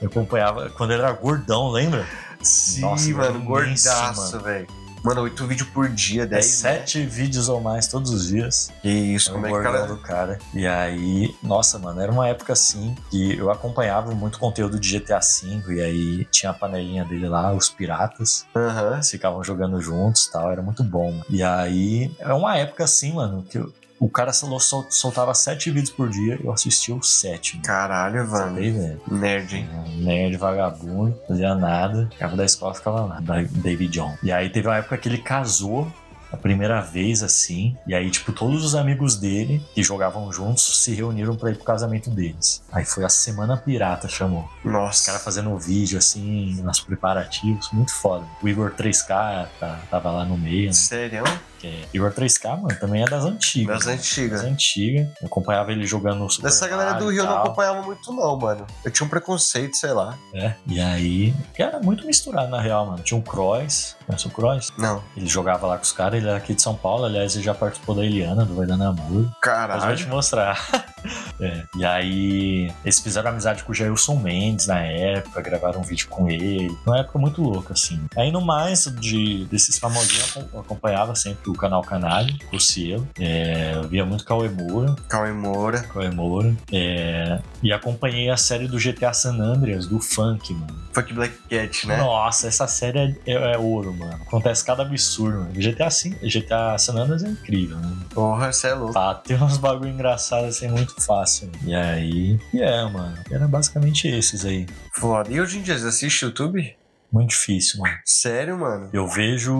[0.00, 2.06] Eu acompanhava quando ele era gordão, lembra?
[2.42, 4.66] Sim, Nossa, mano, gordaço, velho.
[5.02, 6.46] Mano, oito vídeos por dia, É 10.
[6.46, 8.70] sete vídeos ou mais todos os dias.
[8.80, 9.86] Que isso, o como é que cara.
[9.86, 10.38] do cara.
[10.54, 15.20] E aí, nossa, mano, era uma época assim que eu acompanhava muito conteúdo de GTA
[15.20, 15.74] V.
[15.74, 18.46] E aí tinha a panelinha dele lá, os piratas.
[18.94, 21.20] Eles ficavam jogando juntos e tal, era muito bom.
[21.28, 23.70] E aí, é uma época assim, mano, que eu-
[24.04, 27.54] o cara sol- sol- soltava sete vídeos por dia eu assistia os sete.
[27.54, 27.64] Mano.
[27.66, 28.54] Caralho, mano.
[28.54, 29.00] Sabe, velho?
[29.10, 29.68] Nerd, hein?
[29.72, 34.16] Um Nerd vagabundo, fazia nada, ficava da escola, ficava lá, da David John.
[34.22, 35.90] E aí teve uma época que ele casou
[36.32, 40.92] a primeira vez assim, e aí tipo todos os amigos dele que jogavam juntos se
[40.92, 42.60] reuniram pra ir pro casamento deles.
[42.72, 44.48] Aí foi a semana pirata chamou.
[44.64, 45.06] Os Nossa.
[45.06, 48.26] caras fazendo um vídeo assim, nos preparativos, muito foda.
[48.42, 50.72] O Igor 3K tá- tava lá no meio, né?
[50.72, 51.22] Sério?
[51.64, 53.84] Que é- Igor 3K, mano, também é das antigas.
[53.84, 54.42] Das antigas.
[54.42, 55.08] Das antigas.
[55.20, 58.36] Eu acompanhava ele jogando no Super Dessa galera do Rio eu não acompanhava muito, não,
[58.38, 58.66] mano.
[58.84, 60.18] Eu tinha um preconceito, sei lá.
[60.34, 63.02] É, e aí, que era muito misturado na real, mano.
[63.02, 64.72] Tinha um Cross, conhece o Cross?
[64.76, 65.02] Não.
[65.16, 67.54] Ele jogava lá com os caras, ele era aqui de São Paulo, aliás, ele já
[67.54, 69.06] participou da Eliana, do Vai Dando Amor.
[69.06, 70.08] Depois eu vou te Caralho.
[70.08, 70.84] mostrar.
[71.38, 76.08] É, E aí, eles fizeram amizade com o Jailson Mendes na época, gravaram um vídeo
[76.08, 76.74] com ele.
[76.86, 78.00] Uma época muito louca, assim.
[78.16, 83.06] Aí, no mais, de, desses famosinhos, eu acompanhava sempre o canal Canalha, o Cielo.
[83.18, 85.82] É, eu via muito Cauê Moura, Cauê Moura.
[85.82, 86.54] Cauê Moura.
[86.72, 90.84] É, e acompanhei a série do GTA San Andreas, do Funk, mano.
[90.92, 91.96] Fuck Black Cat, né?
[91.96, 94.14] Nossa, essa série é, é- é ouro, mano.
[94.14, 95.52] Acontece cada absurdo, mano.
[95.54, 97.92] GTA, sim, GTA San Andreas é incrível, né?
[98.10, 98.94] Porra, você é louco.
[98.94, 101.50] Tá, tem uns bagulho engraçados assim muito fácil.
[101.64, 103.16] E aí, e é, mano.
[103.30, 104.66] Era basicamente esses aí.
[104.92, 105.30] Foda.
[105.32, 106.74] E hoje em dia, você assiste YouTube?
[107.14, 107.96] Muito difícil, mano.
[108.04, 108.90] Sério, mano?
[108.92, 109.54] Eu vejo.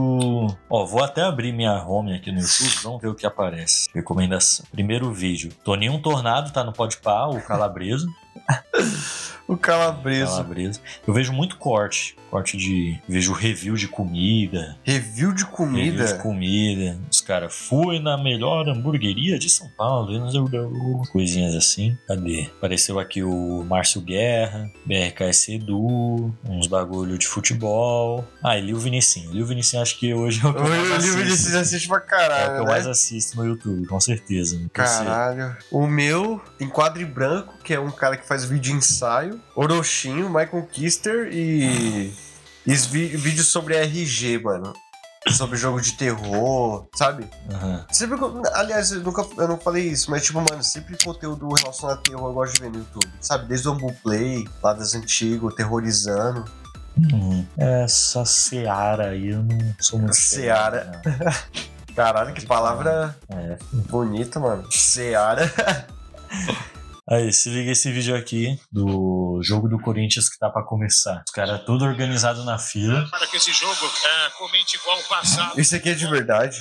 [0.68, 3.88] Ó, vou até abrir minha home aqui no YouTube, vamos ver o que aparece.
[3.94, 4.66] Recomendação.
[4.72, 5.52] Primeiro vídeo.
[5.62, 8.08] Toninho Tornado tá no Podpah, o Calabreso.
[9.46, 10.32] O Calabreso.
[10.32, 10.80] Calabreso.
[11.06, 12.16] Eu vejo muito corte.
[12.34, 12.98] Corte de.
[13.08, 14.76] Vejo review de comida.
[14.82, 16.18] Review de Review de comida.
[16.18, 16.98] comida.
[17.08, 20.10] Os caras, fui na melhor hamburgueria de São Paulo.
[20.12, 21.96] e o Coisinhas assim.
[22.08, 22.50] Cadê?
[22.56, 28.26] Apareceu aqui o Márcio Guerra, BRKS Edu, uns bagulho de futebol.
[28.42, 29.30] Ah, e Lil Vinicinho.
[29.30, 31.36] Lil Vinicinho acho que hoje é o que eu mais O assisto.
[31.50, 32.70] você assiste pra É o caralho, que eu né?
[32.72, 34.60] mais assisto no YouTube, com certeza.
[34.72, 35.56] Caralho.
[35.70, 39.40] O meu tem quadro branco, que é um cara que faz vídeo ensaio.
[39.54, 42.23] Orochinho, Michael Kister e.
[42.66, 44.72] vídeos sobre RG, mano.
[45.30, 47.26] Sobre jogo de terror, sabe?
[47.50, 47.86] Aham.
[47.90, 48.18] Sempre,
[48.52, 52.28] aliás, eu nunca eu não falei isso, mas tipo, mano, sempre conteúdo relacionado a terror
[52.28, 53.10] eu gosto de ver no YouTube.
[53.22, 53.46] Sabe?
[53.46, 56.44] Desde o Play, lá das antigas, terrorizando.
[56.98, 60.14] Hum, essa Seara aí eu não sou muito.
[60.14, 61.00] Seara.
[61.96, 63.16] Caralho, que palavra.
[63.30, 63.56] É,
[63.88, 64.70] bonita, mano.
[64.70, 65.50] Seara.
[67.06, 71.22] Aí, se liga esse vídeo aqui do jogo do Corinthians que tá pra começar.
[71.28, 73.06] Os caras tudo organizado na fila.
[73.10, 75.60] para que esse jogo é, comente igual o passado.
[75.60, 76.58] Isso aqui é de verdade?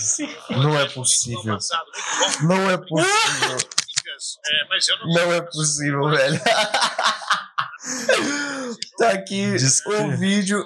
[0.50, 1.58] Não é possível.
[2.42, 3.58] Não é possível.
[4.46, 4.68] é,
[5.06, 6.42] não é possível, velho.
[9.00, 9.56] tá aqui
[9.88, 10.62] o vídeo.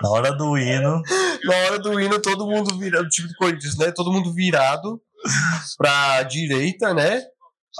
[0.00, 1.02] Na hora do hino,
[1.42, 3.90] Na hora do hino, todo mundo virado, tipo de Corinthians, né?
[3.90, 5.02] Todo mundo virado
[5.76, 7.22] pra direita, né?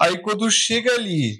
[0.01, 1.39] Aí quando chega ali,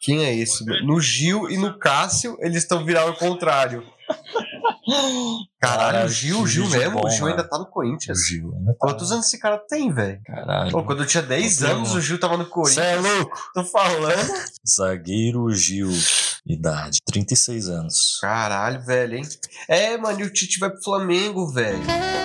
[0.00, 0.64] quem é esse?
[0.84, 3.86] No Gil e no Cássio, eles estão virados ao contrário.
[5.62, 8.26] Caralho, o Gil, o Gil vídeo mesmo, bom, o Gil ainda tá no o Corinthians.
[8.26, 8.78] Gil ainda tá.
[8.78, 10.20] Quantos anos esse cara tem, velho?
[10.24, 10.72] Caralho.
[10.72, 12.84] Pô, quando eu tinha 10 Ô, anos, o Gil tava no Corinthians.
[12.86, 13.50] é louco?
[13.54, 14.32] Tô falando.
[14.68, 15.90] Zagueiro Gil.
[16.44, 18.18] Idade, 36 anos.
[18.20, 19.22] Caralho, velho, hein?
[19.68, 21.78] É, mano, e o Tite vai pro Flamengo, velho.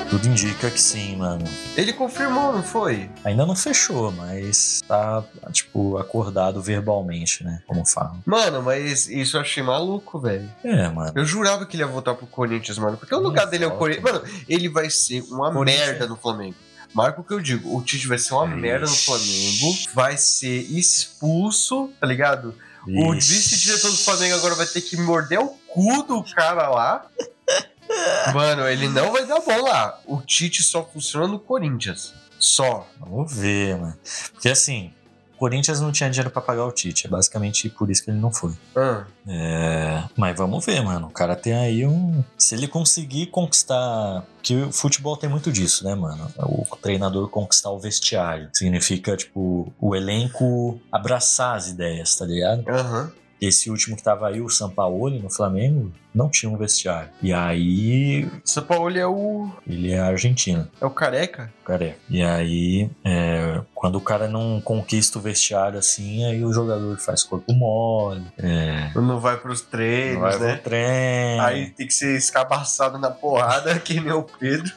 [0.09, 1.43] Tudo indica que sim, mano.
[1.75, 3.11] Ele confirmou, não foi?
[3.23, 7.61] Ainda não fechou, mas tá, tipo, acordado verbalmente, né?
[7.67, 8.19] Como falam.
[8.25, 10.49] Mano, mas isso eu achei maluco, velho.
[10.63, 11.11] É, mano.
[11.15, 12.97] Eu jurava que ele ia voltar pro Corinthians, mano.
[12.97, 13.77] Porque o lugar dele é o.
[13.77, 14.03] Corinthians.
[14.03, 16.55] Mano, ele vai ser uma merda no Flamengo.
[16.93, 17.77] Marca o que eu digo.
[17.77, 19.77] O Tite vai ser uma merda no Flamengo.
[19.93, 22.55] Vai ser expulso, tá ligado?
[22.87, 27.05] O vice-diretor do Flamengo agora vai ter que morder o cu do cara lá.
[28.33, 29.99] Mano, ele não vai dar bom lá.
[30.05, 32.13] O Tite só funciona no Corinthians.
[32.39, 32.87] Só.
[32.99, 33.97] Vamos ver, mano.
[34.33, 34.93] Porque assim,
[35.37, 37.07] Corinthians não tinha dinheiro pra pagar o Tite.
[37.07, 38.51] É basicamente por isso que ele não foi.
[38.75, 41.07] Ah, É, mas vamos ver, mano.
[41.07, 42.23] O cara tem aí um.
[42.37, 44.23] Se ele conseguir conquistar.
[44.41, 46.31] Que o futebol tem muito disso, né, mano?
[46.37, 48.49] O treinador conquistar o vestiário.
[48.53, 52.63] Significa, tipo, o elenco abraçar as ideias, tá ligado?
[52.69, 53.11] Aham.
[53.39, 57.09] Esse último que tava aí, o Sampaoli, no Flamengo, não tinha um vestiário.
[57.21, 59.49] E aí, São Paulo é o.
[59.67, 61.51] ele é argentino, É o careca?
[61.63, 61.97] careca.
[62.09, 67.23] E aí, é, quando o cara não conquista o vestiário assim, aí o jogador faz
[67.23, 70.53] corpo mole, é, Não vai pros treinos, não vai né?
[70.55, 74.71] pro treino, Aí tem que ser escabaçado na porrada, que nem o Pedro.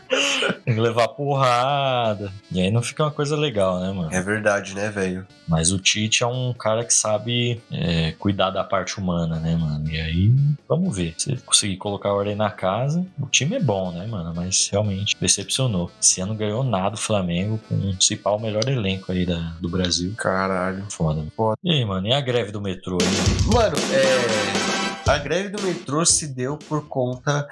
[0.65, 2.33] tem que levar porrada.
[2.51, 4.09] E aí não fica uma coisa legal, né, mano?
[4.13, 5.27] É verdade, né, velho?
[5.47, 9.89] Mas o Tite é um cara que sabe é, cuidar da parte humana, né, mano?
[9.89, 10.33] E aí,
[10.69, 11.15] vamos ver.
[11.17, 14.33] Se ele conseguir colocar a ordem na casa, o time é bom, né, mano?
[14.35, 15.91] Mas realmente decepcionou.
[16.01, 20.15] Esse ano ganhou nada o Flamengo com o principal melhor elenco aí da, do Brasil.
[20.17, 20.85] Caralho.
[20.91, 21.25] Foda.
[21.37, 21.57] Foda.
[21.65, 22.07] E aí, mano?
[22.07, 22.99] E a greve do metrô?
[23.01, 23.53] Hein?
[23.53, 25.11] Mano, é.
[25.11, 27.49] A greve do metrô se deu por conta.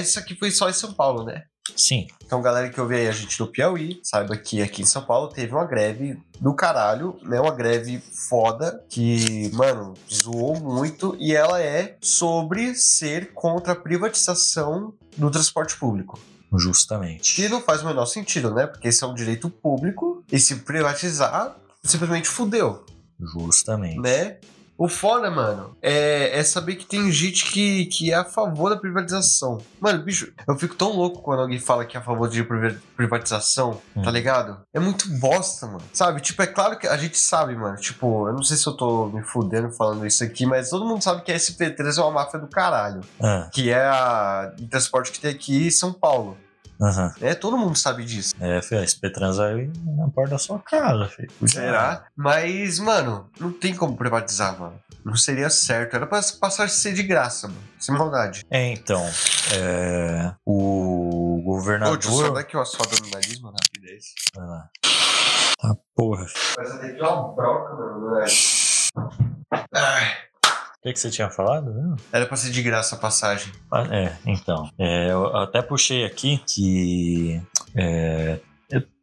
[0.00, 1.44] Isso aqui foi só em São Paulo, né?
[1.76, 2.08] Sim.
[2.24, 5.28] Então, galera que ouve aí a gente do Piauí, saiba que aqui em São Paulo
[5.28, 7.40] teve uma greve do caralho, né?
[7.40, 14.92] Uma greve foda que, mano, zoou muito e ela é sobre ser contra a privatização
[15.16, 16.18] do transporte público.
[16.56, 17.34] Justamente.
[17.34, 18.66] Que não faz o menor sentido, né?
[18.66, 22.84] Porque esse é um direito público e se privatizar, simplesmente fudeu,
[23.20, 24.00] Justamente.
[24.00, 24.38] né?
[24.78, 28.76] O foda, mano, é, é saber que tem gente que, que é a favor da
[28.76, 29.58] privatização.
[29.80, 32.78] Mano, bicho, eu fico tão louco quando alguém fala que é a favor de priva-
[32.96, 34.12] privatização, tá Hum.
[34.12, 34.60] ligado?
[34.72, 35.82] É muito bosta, mano.
[35.92, 36.20] Sabe?
[36.20, 37.76] Tipo, é claro que a gente sabe, mano.
[37.76, 41.02] Tipo, eu não sei se eu tô me fudendo falando isso aqui, mas todo mundo
[41.02, 43.00] sabe que a SP3 é uma máfia do caralho.
[43.20, 46.36] Ah, Que é a de transporte que tem aqui em São Paulo.
[46.80, 47.12] Aham.
[47.20, 48.34] É, todo mundo sabe disso.
[48.40, 51.30] É, filho, a SP Trans vai na porta da sua casa, filho.
[51.46, 52.06] Será?
[52.16, 54.78] Mas, mano, não tem como privatizar, mano.
[55.04, 55.96] Não seria certo.
[55.96, 57.60] Era pra passar a ser de graça, mano.
[57.78, 58.44] Sem maldade.
[58.50, 59.02] É, então,
[59.54, 61.96] é, o Ô, governador...
[61.98, 64.04] deixa eu só dar aqui uma soda no nariz, mano, rapidez.
[64.34, 64.68] Vai lá.
[65.60, 66.26] Tá, porra.
[66.56, 68.88] Mas até aqui uma broca, mano, no nariz.
[69.74, 70.16] Ai,
[70.78, 71.72] O que, que você tinha falado?
[71.74, 71.96] Não?
[72.12, 73.52] era pra ser de graça a passagem.
[73.72, 74.70] Ah, É, então.
[74.78, 77.42] É, eu até puxei aqui que
[77.74, 78.38] é,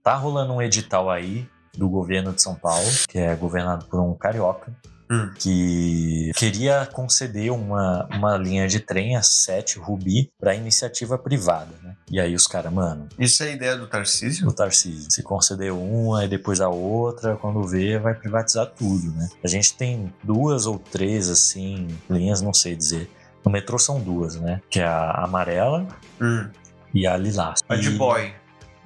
[0.01, 1.45] tá rolando um edital aí
[1.77, 4.73] do governo de São Paulo, que é governado por um carioca,
[5.09, 5.29] Hum.
[5.37, 11.95] que queria conceder uma, uma linha de trem, a 7 Rubi, para iniciativa privada, né?
[12.11, 14.47] E aí os caras, mano, Isso é a ideia do Tarcísio?
[14.47, 19.29] o Tarcísio, se conceder uma e depois a outra, quando vê, vai privatizar tudo, né?
[19.43, 23.09] A gente tem duas ou três, assim, linhas, não sei dizer.
[23.45, 24.59] No metrô são duas, né?
[24.69, 25.87] Que é a amarela
[26.19, 26.49] Hum.
[26.93, 27.59] e a lilás.
[27.69, 28.33] A de boy,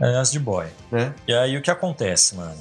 [0.02, 0.66] É, as de boy.
[0.92, 1.14] né?
[1.28, 2.58] E aí o que acontece, mano?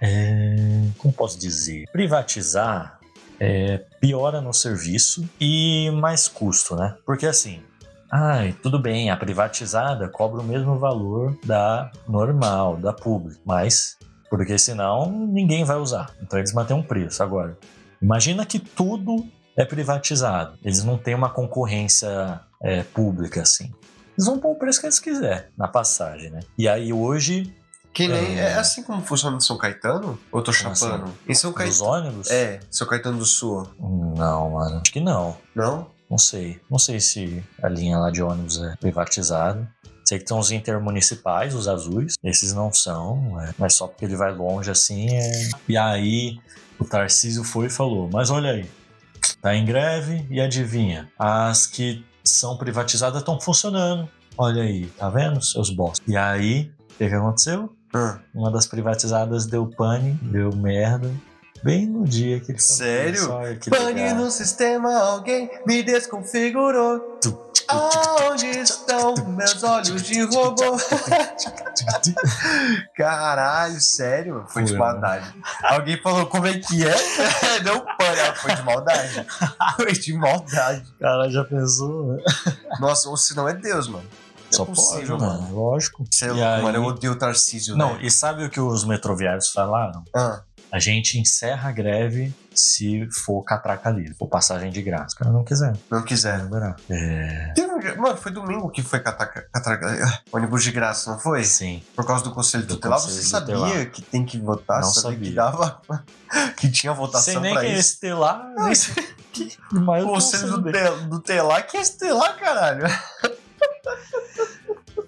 [0.00, 0.56] É,
[0.98, 1.84] como posso dizer?
[1.92, 2.98] Privatizar
[3.40, 6.96] é, piora no serviço e mais custo, né?
[7.04, 7.60] Porque assim,
[8.10, 13.96] ai, tudo bem, a privatizada cobra o mesmo valor da normal, da pública, mas
[14.30, 16.10] porque senão ninguém vai usar.
[16.22, 17.22] Então eles mantêm um preço.
[17.22, 17.56] Agora,
[18.00, 20.58] imagina que tudo é privatizado.
[20.62, 23.72] Eles não têm uma concorrência é, pública assim.
[24.16, 26.40] Eles vão pôr o preço que eles quiserem na passagem, né?
[26.56, 27.54] E aí hoje,
[27.98, 28.38] Que nem.
[28.38, 28.52] É.
[28.52, 30.16] É assim como funciona em São Caetano?
[30.30, 31.04] Ou tô Como chapando?
[31.06, 31.14] assim?
[31.26, 31.84] Em São Caetano.
[31.84, 32.30] ônibus?
[32.30, 33.68] É, São Caetano do Sul.
[33.76, 34.80] Não, mano.
[34.80, 35.36] Acho que não.
[35.52, 35.90] Não?
[36.08, 36.60] Não sei.
[36.70, 39.68] Não sei se a linha lá de ônibus é privatizada.
[40.04, 42.14] Sei que são os intermunicipais, os azuis.
[42.22, 43.52] Esses não são, é.
[43.58, 45.48] mas só porque ele vai longe assim é.
[45.68, 46.38] E aí
[46.78, 48.70] o Tarcísio foi e falou: Mas olha aí,
[49.42, 51.10] tá em greve e adivinha?
[51.18, 54.08] As que são privatizadas estão funcionando.
[54.36, 56.04] Olha aí, tá vendo, seus bosta?
[56.06, 57.76] E aí, o que aconteceu?
[57.94, 61.10] Ah, Uma das privatizadas deu pane, deu merda.
[61.62, 63.28] Bem no dia que ele Sério?
[63.68, 67.18] Pane no sistema, alguém me desconfigurou.
[67.68, 70.76] Aonde estão meus olhos de robô?
[72.96, 74.44] Caralho, sério?
[74.48, 75.34] Foi de maldade.
[75.64, 76.94] Alguém falou como é que é?
[77.64, 79.26] Não pane, ah, foi de maldade.
[79.76, 80.84] Foi de maldade.
[80.98, 82.12] Cara, já pensou?
[82.14, 82.22] né?
[82.80, 84.06] Nossa, ou se não é Deus, mano.
[84.50, 85.54] Só é possível, pode, mano.
[85.54, 86.04] Lógico.
[86.10, 86.78] Você é louco, aí- mano.
[86.78, 88.00] Eu odeio o Tarcísio, Não, né?
[88.02, 90.02] e sabe o que os metroviários falaram?
[90.14, 95.14] Ah, A gente encerra a greve se for catraca livre, for passagem de graça.
[95.14, 96.38] O cara não quiser, não vai quiser.
[96.42, 96.76] liberar.
[96.90, 97.54] É.
[97.96, 99.86] Mano, foi domingo que foi catraca, catraca,
[100.30, 101.42] ônibus de graça, não foi?
[101.44, 101.82] Sim.
[101.96, 103.90] Por causa do Conselho Do Tutelar, Conselho você sabia Tutelar.
[103.90, 104.82] que tem que votar?
[104.82, 105.28] Não sabia, sabia.
[105.30, 105.80] que dava.
[106.58, 107.80] que tinha votação Sem nem pra que é isso.
[107.94, 109.56] estelar, nem sei que.
[109.72, 112.84] Mas Conselho do, do Telar que é Estelar, caralho.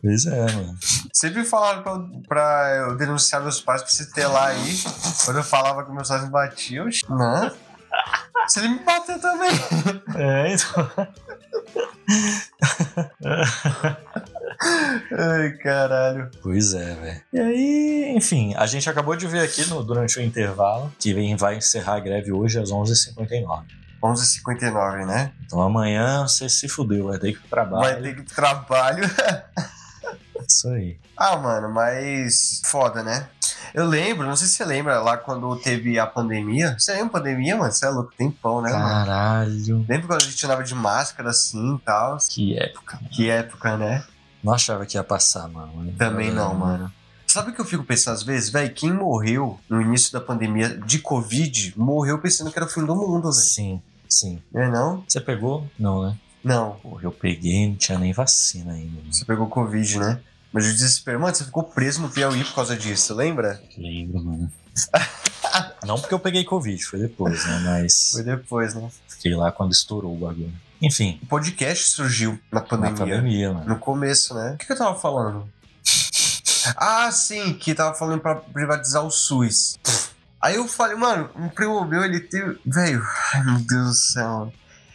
[0.03, 0.75] Pois é, mano.
[1.13, 4.79] Sempre falaram pra, eu- pra eu denunciar meus pais pra ter lá aí.
[5.25, 7.51] Quando eu falava que meus pais me batiam, eu- não.
[8.49, 9.51] Se ele me bater também.
[10.17, 10.91] É, então.
[15.13, 16.31] Ai, caralho.
[16.43, 17.21] Pois é, velho.
[17.33, 21.37] E aí, enfim, a gente acabou de ver aqui no- durante o intervalo que vem,
[21.37, 23.65] vai encerrar a greve hoje às 11h59.
[24.03, 25.33] 11h59, né?
[25.45, 27.83] Então amanhã você se fudeu, vai ter que ir pro trabalho.
[27.83, 29.03] Vai ter que ir pro trabalho.
[30.49, 30.99] Isso aí.
[31.17, 33.29] Ah, mano, mas foda, né?
[33.75, 36.75] Eu lembro, não sei se você lembra lá quando teve a pandemia.
[36.79, 37.71] Você lembra a pandemia, mano?
[37.73, 38.85] Você é louco, tem pão, né, mano?
[38.85, 39.87] Caralho.
[39.89, 42.17] Lembra quando a gente andava de máscara assim e tal?
[42.19, 42.97] Que época.
[42.97, 43.09] mano.
[43.11, 44.05] Que época, né?
[44.43, 45.93] Não achava que ia passar, mano.
[45.99, 46.91] Também não, mano.
[47.27, 48.51] Sabe o que eu fico pensando às vezes?
[48.51, 52.85] Véi, quem morreu no início da pandemia de Covid morreu pensando que era o fim
[52.85, 53.35] do mundo, velho.
[53.35, 54.43] Sim, sim.
[54.53, 55.05] É não?
[55.07, 55.71] Você pegou?
[55.79, 56.17] Não, né?
[56.43, 56.73] Não.
[56.83, 58.97] Porra, eu peguei não tinha nem vacina ainda.
[58.97, 59.13] mano.
[59.13, 60.21] Você pegou Covid, né?
[60.53, 61.21] Mas o desespero.
[61.21, 63.61] Mano, você ficou preso no Piauí por causa disso, lembra?
[63.79, 64.53] Lembro, mano.
[65.85, 67.59] não porque eu peguei Covid, foi depois, né?
[67.65, 68.89] Mas Foi depois, né?
[69.09, 70.53] fiquei lá quando estourou o bagulho.
[70.83, 72.91] Enfim, O podcast surgiu na pandemia.
[72.93, 73.67] na pandemia, mano.
[73.69, 74.53] No começo, né?
[74.55, 75.47] O que, que eu tava falando?
[76.77, 79.79] ah, sim, que tava falando pra privatizar o SUS.
[80.41, 82.59] Aí eu falei, mano, um primo meu, ele teve.
[82.65, 83.03] Velho,
[83.35, 84.53] ai meu Deus do céu.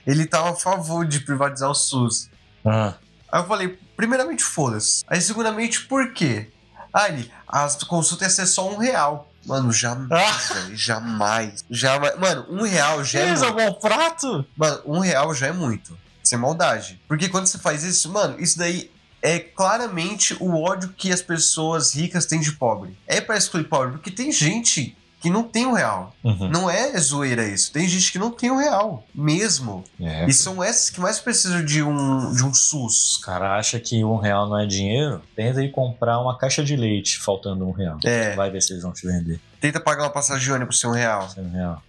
[0.08, 2.30] Ele tava a favor de privatizar o SUS.
[2.66, 2.96] Ah,
[3.32, 5.04] Aí eu falei, primeiramente, foda-se.
[5.08, 6.50] Aí, segundamente, por quê?
[6.94, 9.30] Ah, ele, as consultas ia ser só um real.
[9.46, 11.66] Mano, jamais, velho, jamais.
[11.70, 12.18] Jamais.
[12.18, 13.46] Mano, um real já é muito.
[13.46, 14.46] algum prato?
[14.56, 15.98] Mano, um real já é muito.
[16.24, 17.00] Sem maldade.
[17.08, 18.90] Porque quando você faz isso, mano, isso daí
[19.22, 22.98] é claramente o ódio que as pessoas ricas têm de pobre.
[23.06, 26.16] É pra excluir pobre, porque tem gente que não tem um real.
[26.24, 26.50] Uhum.
[26.50, 27.72] Não é zoeira isso.
[27.72, 29.04] Tem gente que não tem um real.
[29.14, 29.84] Mesmo.
[30.00, 30.28] É.
[30.30, 33.20] E são essas que mais precisam de um, de um SUS.
[33.24, 37.18] caras acham que um real não é dinheiro, tenta ir comprar uma caixa de leite
[37.18, 37.98] faltando um real.
[38.06, 38.36] É.
[38.36, 39.42] Vai ver se eles vão te vender.
[39.60, 41.28] Tenta pagar uma passagem de ônibus sem um real.
[41.28, 41.82] sem um real.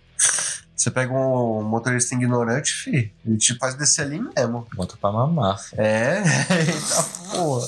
[0.75, 3.13] Você pega um motorista ignorante, fi.
[3.23, 4.67] Ele te faz descer ali mesmo.
[4.75, 5.61] Bota pra mamar.
[5.77, 6.23] É,
[6.57, 7.67] eita porra.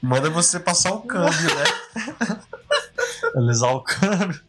[0.00, 2.38] Manda você passar o câmbio, né?
[3.36, 4.40] Alisar o câmbio.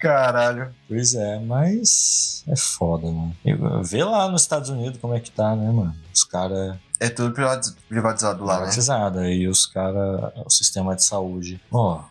[0.00, 0.74] Caralho.
[0.88, 3.34] Pois é, mas é foda, mano.
[3.44, 5.94] Eu- Vê lá nos Estados Unidos como é que tá, né, mano?
[6.14, 8.58] Os caras É tudo privatiz- privatizado lá, né?
[8.60, 11.60] privatizado, aí os caras, o sistema de saúde.
[11.72, 12.02] Ó,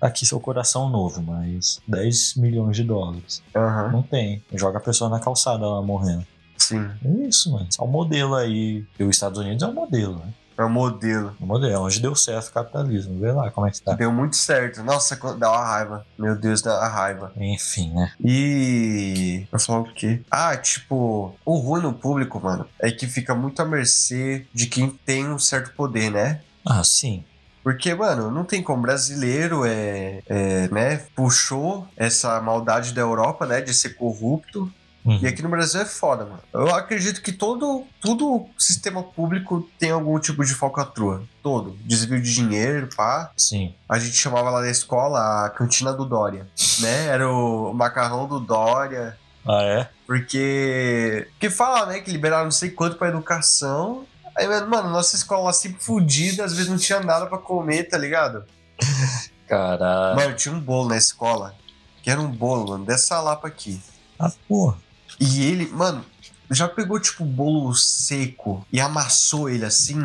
[0.00, 3.42] tá aqui seu coração novo, mas 10 milhões de dólares.
[3.54, 3.92] Aham.
[3.92, 4.42] Não tem.
[4.54, 6.26] Joga a pessoa na calçada lá morrendo.
[6.56, 6.88] Sim.
[7.04, 7.68] É isso, mano.
[7.78, 8.84] É um modelo aí.
[8.98, 10.32] E os Estados Unidos é um modelo, né?
[10.56, 11.34] É o modelo.
[11.40, 13.18] Um modelo, onde deu certo o capitalismo.
[13.20, 13.94] Vê lá como é que tá.
[13.94, 14.82] Deu muito certo.
[14.82, 16.06] Nossa, dá uma raiva.
[16.18, 17.32] Meu Deus, dá uma raiva.
[17.36, 18.12] Enfim, né?
[18.22, 19.46] E.
[19.50, 20.20] Eu falar o quê?
[20.30, 24.90] Ah, tipo, o ruim no público, mano, é que fica muito à mercê de quem
[24.90, 26.40] tem um certo poder, né?
[26.64, 27.24] Ah, sim.
[27.62, 28.82] Porque, mano, não tem como.
[28.82, 34.72] Brasileiro é, é, né, puxou essa maldade da Europa, né, de ser corrupto.
[35.04, 35.18] Uhum.
[35.20, 36.40] E aqui no Brasil é foda, mano.
[36.52, 41.24] Eu acredito que todo, todo sistema público tem algum tipo de falcatrua.
[41.42, 41.76] Todo.
[41.84, 43.32] Desvio de dinheiro, pá.
[43.36, 43.74] Sim.
[43.88, 46.46] A gente chamava lá na escola a cantina do Dória,
[46.80, 47.06] né?
[47.06, 49.18] Era o macarrão do Dória.
[49.46, 49.88] Ah, é?
[50.06, 51.26] Porque.
[51.32, 54.06] Porque fala, né, que liberaram não sei quanto pra educação.
[54.36, 57.98] Aí, mano, nossa escola lá sempre fodida, às vezes não tinha nada pra comer, tá
[57.98, 58.44] ligado?
[59.48, 60.16] Caralho.
[60.16, 61.54] Mano, tinha um bolo na escola.
[62.02, 63.80] Que era um bolo, mano, dessa lapa aqui.
[64.18, 64.76] Ah, porra.
[65.22, 66.04] E ele, mano,
[66.50, 69.96] já pegou tipo bolo seco e amassou ele assim.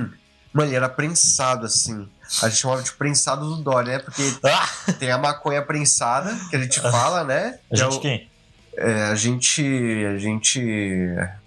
[0.53, 2.07] Mano, ele era prensado assim.
[2.43, 3.99] A gente chamava de prensado do Dória, né?
[3.99, 4.67] Porque Ah!
[4.99, 7.59] tem a maconha prensada, que a gente fala, né?
[7.71, 8.29] A é gente o- quem?
[8.77, 9.61] é, a gente.
[10.05, 10.61] A gente.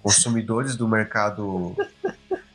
[0.03, 1.77] Consumidores do mercado.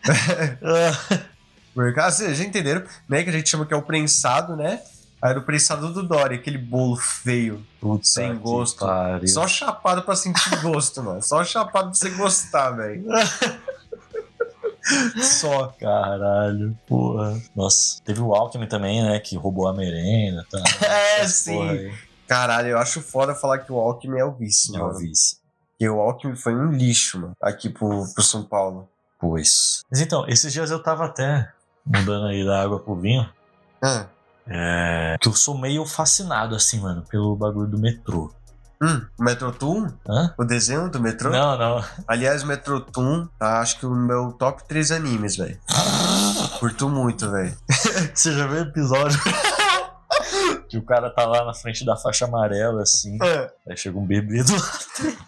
[0.08, 1.19] Ah,
[1.75, 3.23] mercado vocês já entenderam, né?
[3.23, 4.80] Que a gente chama que é o prensado, né?
[5.25, 8.85] Aí era o prensado do Dória, aquele bolo feio, puta sem gosto.
[8.85, 9.27] pariu.
[9.27, 11.19] Só chapado pra sentir gosto, mano.
[11.23, 13.03] Só chapado pra você gostar, velho.
[15.19, 15.67] Só.
[15.79, 17.41] Caralho, porra.
[17.55, 19.19] Nossa, teve o Alckmin também, né?
[19.19, 20.45] Que roubou a merenda.
[20.49, 20.61] Tá?
[20.85, 21.91] É, sim.
[22.27, 24.93] Caralho, eu acho foda falar que o Alckmin é o vice, É mano.
[24.93, 25.38] o vice.
[25.71, 28.88] Porque o Alckmin foi um lixo, mano, aqui pro, pro São Paulo.
[29.19, 29.81] Pois.
[29.89, 31.51] Mas então, esses dias eu tava até
[31.83, 33.27] mudando aí da água pro vinho.
[33.81, 34.05] Ah,
[34.47, 35.17] É.
[35.19, 38.31] Que eu sou meio fascinado, assim, mano, pelo bagulho do metrô.
[38.81, 39.88] hum, Metro Toon?
[40.08, 40.34] Hã?
[40.38, 41.29] O desenho do metrô?
[41.29, 41.84] Não, não.
[42.08, 45.60] Aliás, Metro Toon, tá, acho que o meu top 3 animes, velho.
[46.60, 47.55] Curto muito, velho.
[48.13, 49.19] Você já viu o episódio?
[50.69, 53.17] que o cara tá lá na frente da faixa amarela, assim.
[53.67, 54.53] Aí chega um bebê do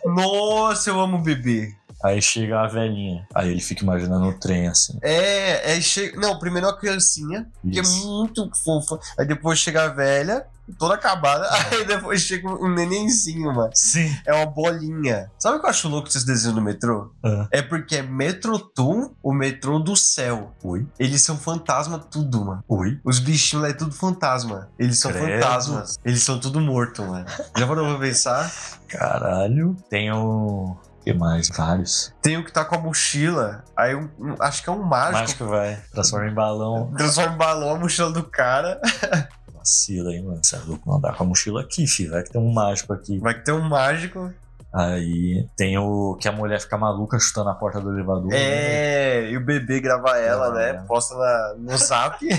[0.05, 1.73] Nossa, eu amo bebê.
[2.03, 3.27] Aí chega a velhinha.
[3.33, 4.97] Aí ele fica imaginando o trem, assim.
[5.01, 6.19] É, é chega.
[6.19, 8.07] Não, primeiro uma criancinha, que é Isso.
[8.07, 8.99] muito fofa.
[9.17, 10.45] Aí depois chega a velha,
[10.77, 11.47] toda acabada.
[11.71, 13.71] Aí depois chega um nenenzinho, mano.
[13.73, 14.15] Sim.
[14.25, 15.31] É uma bolinha.
[15.39, 17.11] Sabe o que eu acho louco desses desenhos do metrô?
[17.23, 17.47] Ah.
[17.51, 20.51] É porque é Metrotum, o metrô do céu.
[20.63, 20.85] Oi?
[20.99, 22.63] Eles são fantasma tudo, mano.
[22.67, 22.99] Oi?
[23.03, 24.69] Os bichinhos lá é tudo fantasma.
[24.77, 25.41] Eles são Credo.
[25.41, 25.97] fantasmas.
[26.05, 27.25] Eles são tudo morto, mano.
[27.57, 28.51] Já parou pra pensar?
[28.87, 29.75] Caralho.
[29.89, 30.77] Tem o.
[31.11, 31.49] Que mais?
[31.49, 32.13] Vários.
[32.21, 33.63] Tem o que tá com a mochila.
[33.75, 35.19] Aí um- um- acho que é um mágico.
[35.19, 35.77] Mágico vai.
[35.91, 36.91] Transforma em balão.
[36.97, 38.79] Transforma em balão a mochila do cara.
[39.53, 40.39] Vacila aí, mano.
[40.43, 42.11] Você é louco não andar com a mochila aqui, filho.
[42.11, 43.19] Vai que tem um mágico aqui.
[43.19, 44.31] Vai que tem um mágico.
[44.73, 48.27] Aí tem o que a mulher fica maluca chutando a porta do elevador.
[48.27, 48.37] né?
[48.37, 50.69] É, e o bebê grava ela, Grava né?
[50.71, 50.81] ela.
[50.83, 52.19] Posta na- no zap.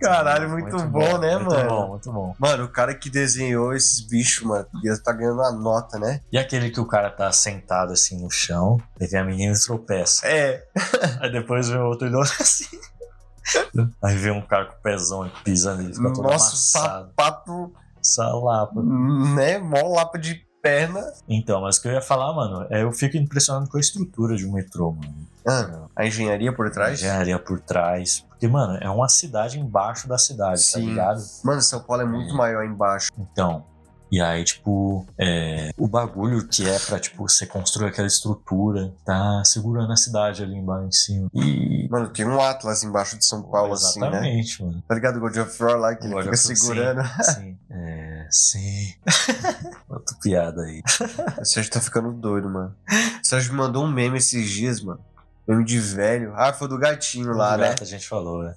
[0.00, 1.68] Caralho, muito, bom, né, muito mano?
[1.68, 2.34] bom, muito bom.
[2.38, 6.20] Mano, o cara que desenhou esses bichos, mano, podia tá ganhando a nota, né?
[6.32, 9.60] E aquele que o cara tá sentado assim no chão, aí vem a menina e
[9.60, 10.26] tropeça.
[10.26, 10.62] É,
[11.20, 12.66] Aí depois vem outro ele olha assim.
[14.02, 17.08] Aí vem um cara com o pezão e pisa nele, fica todo nosso amassado.
[17.08, 18.82] sapato, Salapa.
[18.82, 19.58] né?
[19.58, 21.12] Mó lapa de perna.
[21.28, 24.34] Então, mas o que eu ia falar, mano, é eu fico impressionado com a estrutura
[24.34, 25.14] de um metrô, mano.
[25.46, 27.00] Ah, a engenharia por A trás?
[27.00, 28.24] engenharia por trás.
[28.30, 30.86] Porque, mano, é uma cidade embaixo da cidade, tá Sim.
[30.88, 31.22] ligado?
[31.44, 33.10] Mano, São Paulo é muito maior embaixo.
[33.18, 33.66] Então.
[34.10, 39.42] E aí, tipo, é, o bagulho que é pra, tipo, você construir aquela estrutura, tá
[39.44, 41.28] segurando a cidade ali embaixo em cima.
[41.34, 41.88] E.
[41.90, 44.06] Mano, tem um Atlas embaixo de São Paulo, assim, né?
[44.06, 44.82] Exatamente, mano.
[44.86, 47.02] Tá ligado o God of War lá, que ele God fica of War, segurando?
[47.22, 47.58] Sim.
[47.70, 48.94] É, sim.
[49.88, 50.82] Outra piada aí.
[51.40, 52.74] O Sérgio tá ficando doido, mano.
[53.22, 55.00] O Sérgio me mandou um meme esses dias, mano.
[55.46, 56.32] Meme de velho.
[56.36, 57.68] Ah, foi do gatinho lá, Do né?
[57.70, 58.54] gato A gente falou, né?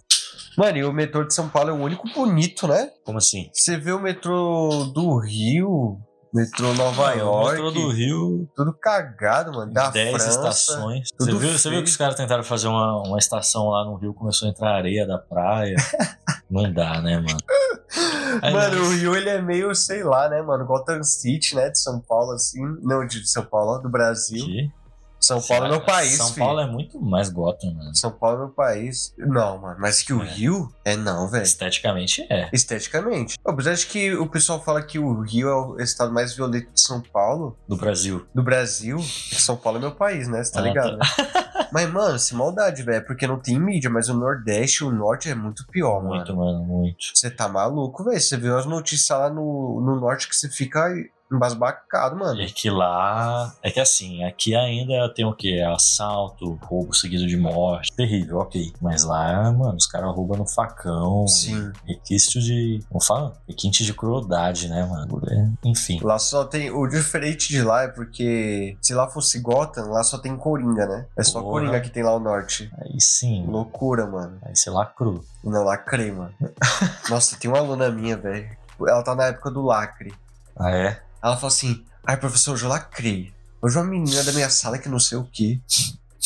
[0.57, 2.89] Mano, e o metrô de São Paulo é o único bonito, né?
[3.05, 3.49] Como assim?
[3.53, 5.99] Você vê o metrô do Rio,
[6.33, 9.71] metrô Nova Mano, O York, metrô do Rio, tudo cagado, mano.
[9.71, 10.29] Da 10 França.
[10.29, 11.09] estações.
[11.19, 14.13] Você viu, você viu que os caras tentaram fazer uma, uma estação lá no Rio,
[14.13, 15.75] começou a entrar areia da praia.
[16.49, 17.37] Não dá, né, mano?
[18.51, 20.65] Mano, o Rio ele é meio, sei lá, né, mano?
[20.65, 21.69] Gotham City, né?
[21.69, 22.61] De São Paulo, assim.
[22.81, 24.45] Não, de São Paulo, ó, do Brasil.
[24.45, 24.71] Que?
[25.19, 26.45] São Paulo é meu país, São filho.
[26.45, 27.95] Paulo é muito mais Gotham, mano.
[27.95, 29.11] São Paulo é meu país.
[29.17, 29.75] Não, mano.
[29.79, 30.25] Mas que o É.
[30.27, 31.41] Rio é não, velho.
[31.43, 32.47] Esteticamente é.
[32.53, 33.35] Esteticamente.
[33.43, 36.79] Apesar de que o pessoal fala que o Rio é o estado mais violento de
[36.79, 38.27] São Paulo, Do Brasil.
[38.33, 38.99] do Brasil.
[39.01, 40.43] São Paulo é meu país, né?
[40.43, 40.97] Você tá Ah, ligado?
[40.97, 41.03] né?
[41.71, 43.05] Mas, mano, se maldade, velho.
[43.05, 46.15] Porque não tem mídia, mas o Nordeste e o Norte é muito pior, mano.
[46.15, 46.97] Muito, mano, muito.
[47.13, 48.19] Você tá maluco, velho.
[48.19, 50.87] Você viu as notícias lá no, no Norte que você fica
[51.31, 52.41] embasbacado, mano.
[52.41, 53.53] É que lá.
[53.61, 55.63] É que assim, aqui ainda tem o quê?
[55.67, 57.91] Assalto, roubo seguido de morte.
[57.95, 58.73] Terrível, ok.
[58.81, 61.27] Mas lá, mano, os caras roubam no facão.
[61.27, 61.71] Sim.
[61.85, 62.79] Requisitos de.
[62.89, 63.35] Como fala?
[63.47, 65.21] Requinte de crueldade, né, mano?
[65.63, 65.99] Enfim.
[66.01, 66.71] Lá só tem.
[66.71, 71.05] O diferente de lá é porque se lá fosse Gotham, lá só tem Coringa, né?
[71.15, 71.51] É só Porra.
[71.51, 72.71] Coringa que tem lá o norte.
[72.79, 73.45] Aí sim.
[73.47, 74.37] Loucura, mano.
[74.43, 75.23] Aí você lacrou.
[75.43, 76.33] Não, lacrei, mano.
[77.09, 78.49] Nossa, tem uma aluna minha, velho.
[78.79, 80.13] Ela tá na época do lacre.
[80.55, 81.01] Ah, é?
[81.21, 83.33] Ela falou assim: Ai, professor, hoje eu lacrei.
[83.61, 85.59] Hoje uma menina da minha sala que não sei o quê.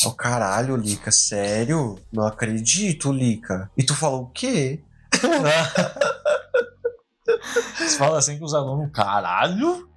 [0.04, 1.98] Oh, caralho, Lica, sério?
[2.12, 3.70] Não acredito, Lica.
[3.76, 4.80] E tu falou o quê?
[7.78, 9.88] Você fala assim com os alunos, caralho?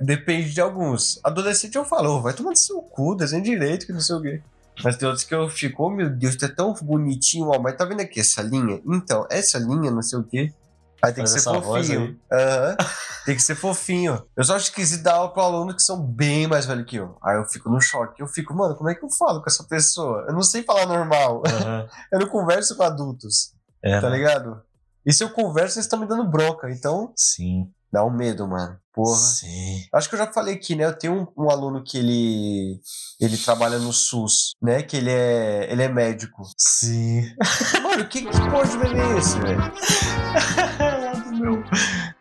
[0.00, 1.20] Depende de alguns.
[1.22, 4.20] Adolescente eu falo, "Ô, vai tomar no seu cu, desenho direito, que não sei o
[4.20, 4.42] quê.
[4.82, 7.76] Mas tem outros que eu fico, oh meu Deus, tu é tão bonitinho, ó, mas
[7.76, 8.80] tá vendo aqui essa linha?
[8.86, 10.52] Então, essa linha, não sei o quê.
[11.04, 12.16] Aí tem que ser fofinho.
[12.32, 12.76] Aham.
[13.26, 14.24] tem que ser fofinho.
[14.36, 17.16] Eu só acho esquisito dar aula com alunos que são bem mais velhos que eu.
[17.24, 18.22] Aí eu fico no choque.
[18.22, 20.24] Eu fico, mano, como é que eu falo com essa pessoa?
[20.28, 21.42] Eu não sei falar normal.
[21.46, 21.86] Aham.
[22.12, 24.16] Eu não converso com adultos, É, tá né?
[24.16, 24.62] ligado?
[25.04, 26.70] E se eu converso, eles estão me dando bronca.
[26.70, 27.68] Então, Sim.
[27.92, 28.78] dá um medo, mano.
[28.94, 29.16] Porra.
[29.16, 29.84] Sim.
[29.92, 30.84] Acho que eu já falei aqui, né?
[30.84, 32.78] Eu tenho um, um aluno que ele
[33.18, 34.82] ele trabalha no SUS, né?
[34.82, 36.42] Que ele é ele é médico.
[36.58, 37.22] Sim.
[37.82, 39.62] Mano, que, que porra de bebê é esse, velho?
[41.42, 41.64] meu,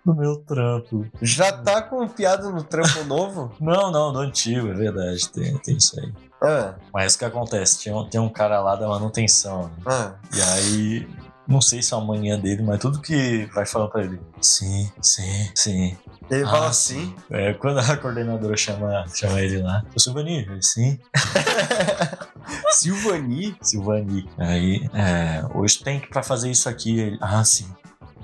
[0.06, 1.06] do meu trampo.
[1.22, 3.54] Já tá com piada no trampo novo?
[3.62, 5.30] Não, não, do antigo, é verdade.
[5.30, 6.12] Tem, tem isso aí.
[6.44, 7.84] Ah, Mas o que acontece?
[7.84, 9.64] Tem um, tem um cara lá da manutenção.
[9.68, 9.72] né?
[9.86, 10.16] ah.
[10.36, 11.08] E aí,
[11.48, 14.20] não sei se é a manhã dele, mas tudo que vai falando pra ele.
[14.42, 15.98] Sim, sim, sim.
[16.30, 17.14] Ele Ah, fala assim.
[17.30, 20.98] É, quando a coordenadora chama, chama ele lá, o Silvani, sim,
[22.72, 23.56] Silvani?
[23.62, 24.30] Silvani.
[24.38, 27.00] Aí, é, hoje tem que pra fazer isso aqui.
[27.00, 27.68] Ele, ah, sim,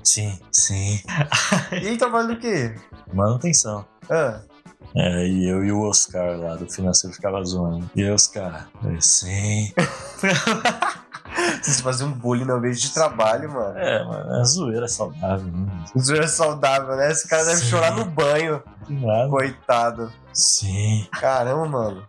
[0.08, 1.00] sim, sim.
[1.72, 2.74] E ele trabalha no quê?
[3.12, 3.84] Manutenção.
[4.10, 4.40] Ah,
[4.96, 7.88] É, e eu e o Oscar lá do financeiro ficava zoando.
[7.94, 9.72] E aí, Oscar, eu, sim.
[11.62, 13.78] Vocês fazem um bullying no ambiente de trabalho, mano.
[13.78, 15.84] É, mano, é zoeira saudável, né?
[16.18, 17.10] É saudável, né?
[17.12, 17.66] Esse cara deve Sim.
[17.66, 18.62] chorar no banho.
[18.88, 19.28] Nada.
[19.28, 20.12] Coitado.
[20.32, 21.06] Sim.
[21.12, 22.08] Caramba, mano.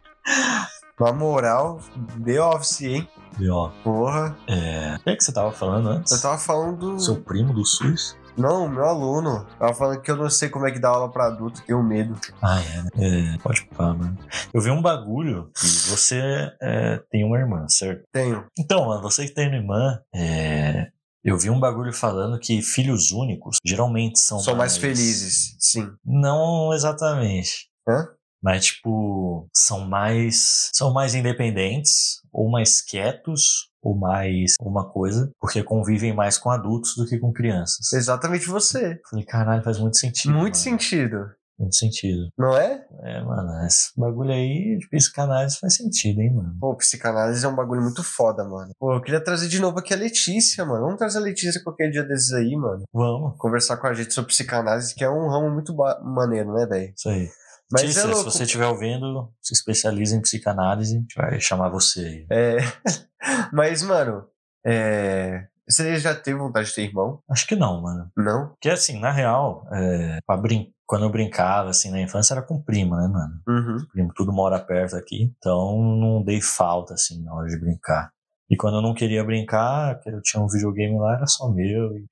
[1.00, 1.80] Na moral,
[2.24, 3.10] The Office, hein?
[3.48, 4.36] Ó, Porra.
[4.48, 4.96] é.
[4.96, 6.12] O que é que você tava falando antes?
[6.12, 7.00] Eu tava falando do.
[7.00, 8.18] Seu primo do SUS?
[8.38, 9.46] Não, meu aluno.
[9.60, 12.18] Tava falando que eu não sei como é que dá aula pra adulto, tenho medo.
[12.42, 13.36] Ah, é, né?
[13.36, 14.18] É, pode pá, mano.
[14.54, 16.22] Eu vi um bagulho que você
[16.62, 18.04] é, tem uma irmã, certo?
[18.14, 18.46] Tenho.
[18.58, 20.88] Então, mano, você que tem uma irmã, é,
[21.24, 25.90] eu vi um bagulho falando que filhos únicos geralmente são, Sou mais felizes, sim.
[26.06, 27.68] Não exatamente.
[27.88, 28.08] Hã?
[28.42, 30.70] Mas, tipo, são mais.
[30.74, 36.96] São mais independentes, ou mais quietos, ou mais uma coisa, porque convivem mais com adultos
[36.96, 37.92] do que com crianças.
[37.94, 39.00] Exatamente você.
[39.10, 40.34] Falei, caralho, faz muito sentido.
[40.34, 40.56] Muito mano.
[40.56, 41.40] sentido.
[41.60, 42.30] Muito sentido.
[42.38, 42.86] Não é?
[43.04, 46.56] É, mano, esse bagulho aí de psicanálise faz sentido, hein, mano.
[46.58, 48.72] Pô, psicanálise é um bagulho muito foda, mano.
[48.80, 50.86] Pô, eu queria trazer de novo aqui a Letícia, mano.
[50.86, 52.86] Vamos trazer a Letícia qualquer dia desses aí, mano.
[52.94, 53.36] Vamos.
[53.38, 56.94] Conversar com a gente sobre psicanálise, que é um ramo muito maneiro, né, velho?
[56.96, 57.30] Isso aí.
[57.72, 58.32] Mas Tícia, é louco.
[58.32, 62.28] se você estiver ouvindo, se especializa em psicanálise, a gente vai chamar você aí.
[62.32, 62.58] É.
[63.54, 64.26] Mas, mano,
[64.66, 65.48] é.
[65.68, 67.22] Você já teve vontade de ter irmão?
[67.30, 68.12] Acho que não, mano.
[68.18, 68.50] Não?
[68.50, 72.60] Porque assim, na real, é, pra brin- quando eu brincava assim na infância era com
[72.60, 73.34] prima, né, mano?
[73.48, 73.86] Uhum.
[73.92, 78.10] Primo tudo mora perto aqui, então não dei falta assim na hora de brincar.
[78.50, 82.08] E quando eu não queria brincar, eu tinha um videogame lá, era só meu, e-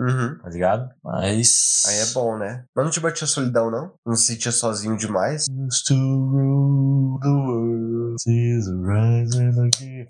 [0.00, 0.38] Uhum.
[0.38, 0.88] tá ligado?
[1.02, 1.82] Mas.
[1.88, 2.64] Aí é bom, né?
[2.74, 3.92] Mas não te batia solidão, não?
[4.06, 5.46] Não se sentia sozinho demais?
[5.50, 10.08] Used to rule the world, seas rising again.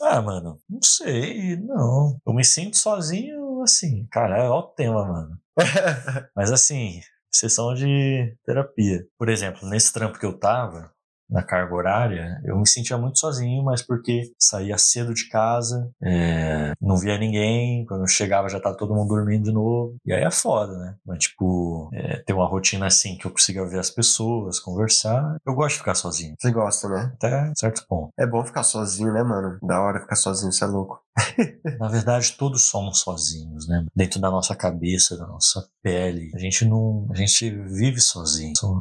[0.00, 2.20] Ah, mano, não sei, não.
[2.26, 5.38] Eu me sinto sozinho, assim, cara, é ótimo tema, mano.
[6.36, 7.00] Mas assim,
[7.32, 9.04] sessão de terapia.
[9.18, 10.92] Por exemplo, nesse trampo que eu tava,
[11.30, 16.72] na carga horária, eu me sentia muito sozinho, mas porque saía cedo de casa, é,
[16.80, 19.96] não via ninguém, quando eu chegava já tava todo mundo dormindo de novo.
[20.06, 20.94] E aí é foda, né?
[21.06, 25.36] Mas, tipo, é, ter uma rotina assim que eu consiga ver as pessoas, conversar.
[25.46, 27.12] Eu gosto de ficar sozinho, Você gosta, né?
[27.14, 28.10] até certo ponto.
[28.18, 29.58] É bom ficar sozinho, né, mano?
[29.62, 31.00] Da hora ficar sozinho, você é louco.
[31.78, 33.84] Na verdade, todos somos sozinhos, né?
[33.94, 36.30] Dentro da nossa cabeça, da nossa pele.
[36.34, 37.06] A gente não.
[37.10, 38.52] A gente vive sozinho.
[38.56, 38.80] Só-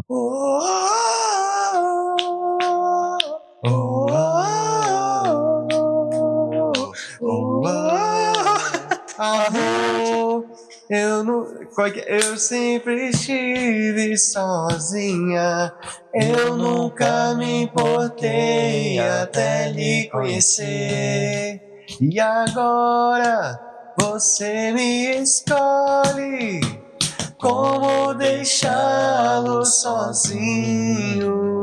[9.18, 10.46] Amor,
[10.92, 11.48] eu não.
[11.80, 12.20] é é?
[12.20, 15.74] Eu sempre estive sozinha.
[16.14, 21.60] Eu nunca me importei até lhe conhecer.
[22.00, 23.60] E agora
[24.00, 26.60] você me escolhe.
[27.40, 31.57] Como deixá-lo sozinho?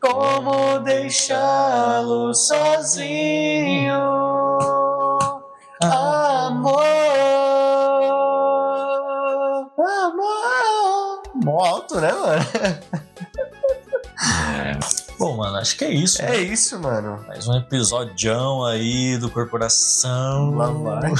[0.00, 3.98] Como deixá-lo sozinho?
[5.82, 6.84] Amor,
[9.76, 11.22] amor.
[11.44, 12.44] Mó alto, né, mano?
[15.18, 16.22] Bom, mano, acho que é isso.
[16.22, 17.24] É isso, mano.
[17.26, 20.54] Mais um episodião aí do Corporação.
[20.54, 21.12] Lá vai.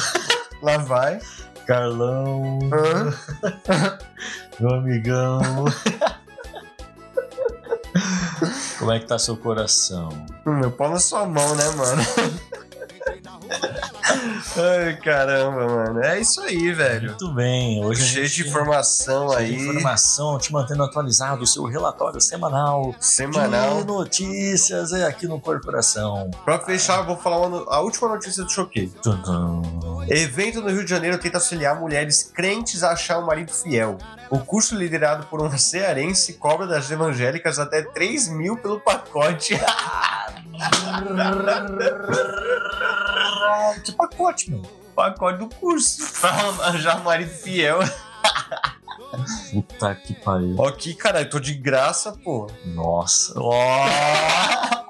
[0.63, 1.19] Lá vai.
[1.67, 3.13] Carlão, Hã?
[4.59, 5.67] meu amigão.
[8.79, 10.09] Como é que tá seu coração?
[10.47, 12.03] Meu pau na sua mão, né, mano?
[14.57, 16.05] Ai, caramba, mano.
[16.05, 17.11] É isso aí, velho.
[17.11, 17.85] Muito bem.
[17.85, 19.57] Hoje Cheio de informação cheio aí.
[19.57, 23.81] de informação, te mantendo atualizado, o seu relatório semanal Semanal.
[23.81, 26.31] de notícias é aqui no Corporação.
[26.45, 28.91] Pra fechar, eu vou falar uma a última notícia do Choquei.
[30.09, 33.99] Evento no Rio de Janeiro tenta auxiliar mulheres crentes a achar um marido fiel.
[34.31, 39.59] O curso liderado por um cearense cobra das evangélicas até 3 mil pelo pacote.
[43.85, 44.63] Que pacote, meu.
[44.95, 46.03] pacote do curso.
[46.21, 47.79] Pra arranjar marido fiel.
[49.53, 50.55] Puta que pariu.
[50.59, 52.47] Ok, cara, eu tô de graça, pô.
[52.67, 53.33] Nossa.
[53.37, 53.53] Ó.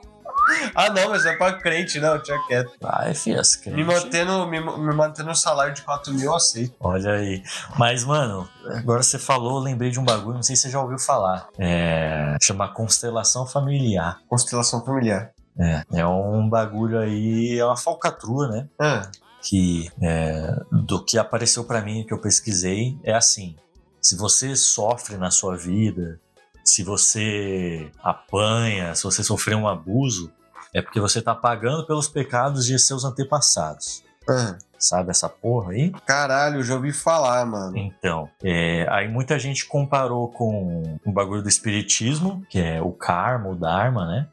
[0.74, 2.72] Ah, não, mas é pra crente, não, tinha quieto.
[2.82, 3.84] Ai, fias, Me crente.
[3.84, 6.74] mantendo, me, me mantendo um salário de 4 mil, eu aceito.
[6.80, 7.42] Olha aí.
[7.76, 10.80] Mas, mano, agora você falou, eu lembrei de um bagulho, não sei se você já
[10.80, 11.48] ouviu falar.
[11.58, 12.36] É.
[12.40, 14.20] Chama constelação familiar.
[14.28, 15.30] Constelação familiar.
[15.58, 15.82] É.
[15.92, 18.68] É um bagulho aí, é uma falcatrua, né?
[18.78, 19.10] Ah,
[19.42, 23.56] que é, do que apareceu pra mim que eu pesquisei é assim:
[24.00, 26.20] se você sofre na sua vida,
[26.64, 30.30] se você apanha, se você sofreu um abuso,
[30.74, 34.02] é porque você tá pagando pelos pecados de seus antepassados.
[34.28, 34.56] ah.
[34.78, 35.90] Sabe essa porra aí?
[36.06, 37.76] Caralho, já ouvi falar, mano.
[37.76, 43.48] Então, é, aí muita gente comparou com o bagulho do espiritismo, que é o karma,
[43.48, 44.28] o dharma, né?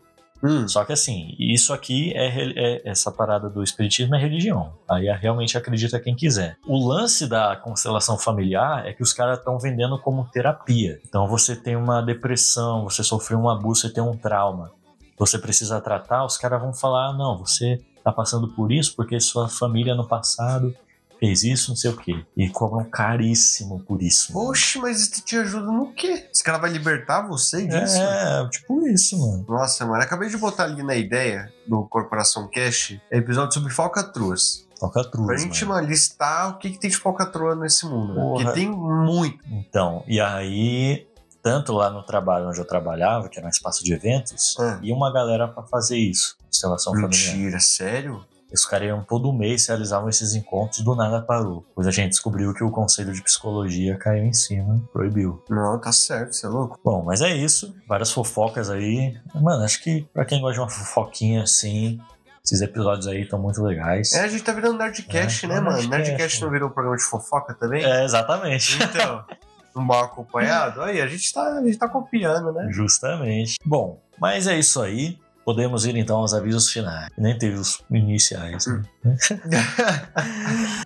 [0.45, 0.67] Hum.
[0.67, 4.73] Só que assim, isso aqui é, é- essa parada do espiritismo é religião.
[4.87, 6.57] Aí realmente acredita quem quiser.
[6.67, 10.99] O lance da constelação familiar é que os caras estão vendendo como terapia.
[11.07, 14.71] Então você tem uma depressão, você sofreu um abuso, você tem um trauma.
[15.17, 19.19] Você precisa tratar, os caras vão falar: "Ah, não, você tá passando por isso porque
[19.19, 20.75] sua família no passado
[21.19, 22.25] fez isso, não sei o quê.
[22.35, 24.33] E cobram caríssimo por isso.
[24.33, 24.49] mano.
[24.49, 26.27] Oxe, mas isso te ajuda no quê?
[26.31, 27.97] Esse cara vai libertar você disso?
[27.97, 29.45] É, tipo isso, mano.
[29.47, 34.65] Nossa, mano, acabei de botar ali na ideia do Corporação Cash episódio sobre falcatruas.
[34.79, 35.75] Toca truz, Pra gente, mano.
[35.81, 38.13] mano, listar o que, que tem de falcatrua nesse mundo.
[38.13, 38.21] né?
[38.21, 39.39] Porque tem muito.
[39.49, 41.07] Então, e aí,
[41.41, 44.77] tanto lá no trabalho onde eu trabalhava, que era um espaço de eventos, Ah.
[44.83, 47.35] ia uma galera pra fazer isso, constelação familiar.
[47.37, 48.25] Mentira, sério?
[48.53, 51.65] Os caras iam todo mês, realizavam esses encontros, do nada parou.
[51.75, 55.43] Pois a gente descobriu que o Conselho de Psicologia caiu em cima, proibiu.
[55.49, 56.79] Não, tá certo, você é louco.
[56.83, 57.75] Bom, mas é isso.
[57.87, 59.17] Várias fofocas aí.
[59.33, 61.99] Mano, acho que pra quem gosta de uma fofoquinha assim,
[62.43, 64.13] esses episódios aí estão muito legais.
[64.13, 65.77] É, a gente tá virando Nerdcast, É, né, é mano?
[65.77, 67.83] Nerdcast, Nerdcast não virou um programa de fofoca também?
[67.83, 68.77] É, exatamente.
[68.81, 69.25] Então,
[69.75, 70.81] um mal acompanhado?
[70.81, 72.67] Aí, a gente tá, a gente tá copiando, né?
[72.71, 73.57] Justamente.
[73.65, 75.17] Bom, mas é isso aí.
[75.45, 77.07] Podemos ir então aos avisos finais.
[77.15, 78.65] Nem teve os iniciais.
[78.65, 78.81] né?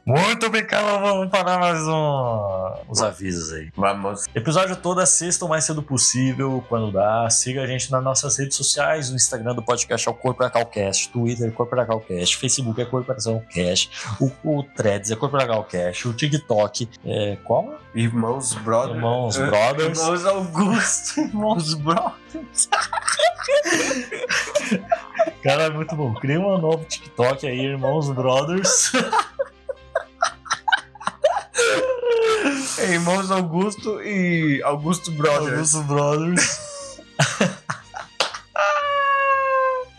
[0.05, 0.97] Muito bem, cara.
[0.97, 2.91] Vamos para mais um.
[2.91, 3.71] Os avisos aí.
[3.73, 4.25] Vamos.
[4.35, 7.29] Episódio toda sexta o mais cedo possível, quando dá.
[7.29, 9.09] Siga a gente nas nossas redes sociais.
[9.09, 13.89] O Instagram do podcast é o Corporacalcast, Twitter é Corporacalcast, Facebook é Corporacalcast,
[14.19, 17.79] o, o Threads é Corporacalcast, o TikTok é qual?
[17.93, 18.95] Irmãos Brothers.
[18.95, 19.99] Irmãos Brothers.
[19.99, 21.19] Irmãos Augusto.
[21.21, 22.69] Irmãos Brothers.
[25.43, 26.13] Cara, é muito bom.
[26.15, 28.91] Cria um novo TikTok aí, Irmãos Brothers.
[32.77, 35.75] É, Irmãos Augusto e Augusto Brothers.
[35.75, 36.69] Augusto Brothers.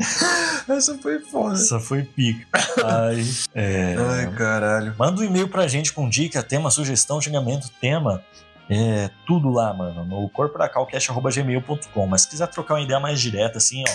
[0.71, 1.55] Essa foi foda.
[1.55, 2.47] Essa foi pica.
[2.85, 4.95] Aí, é, Ai, caralho.
[4.99, 8.23] Manda um e-mail pra gente com dica, tema, sugestão, xingamento, tema.
[8.69, 12.07] É, tudo lá, mano, no corporacalcast.gmail.com.
[12.07, 13.93] Mas se quiser trocar uma ideia mais direta, assim, ó,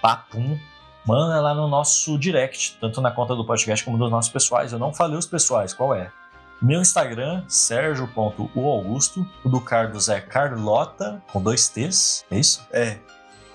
[0.00, 0.58] papum,
[1.06, 4.72] manda lá no nosso direct, tanto na conta do podcast como dos nossos pessoais.
[4.72, 6.10] Eu não falei os pessoais, qual é?
[6.62, 9.28] Meu Instagram, sergio.uaugusto.
[9.44, 12.66] O do Carlos é Carlota, com dois T's, é isso?
[12.72, 12.98] É.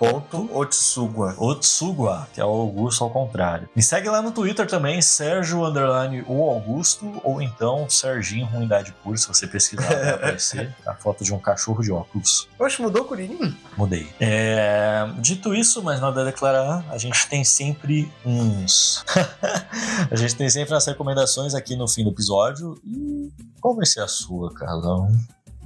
[0.02, 1.34] Otsugua.
[1.38, 3.68] Otsugua, que é o Augusto ao contrário.
[3.74, 9.16] Me segue lá no Twitter também, Sérgio Underline o Augusto, ou então Serginho Ruindade Pura,
[9.16, 12.48] se você pesquisar vai aparecer a foto de um cachorro de óculos.
[12.58, 13.56] Oxe, mudou o Curirim?
[13.76, 14.08] Mudei.
[14.20, 19.04] É, Dito isso, mas nada a declarar, a gente tem sempre uns.
[20.10, 22.80] a gente tem sempre as recomendações aqui no fim do episódio.
[22.84, 23.30] E
[23.60, 25.08] qual vai ser a sua, Carlão?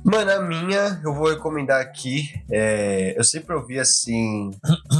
[0.07, 2.31] Mano, a minha, eu vou recomendar aqui.
[2.51, 4.51] é, eu sempre ouvi assim,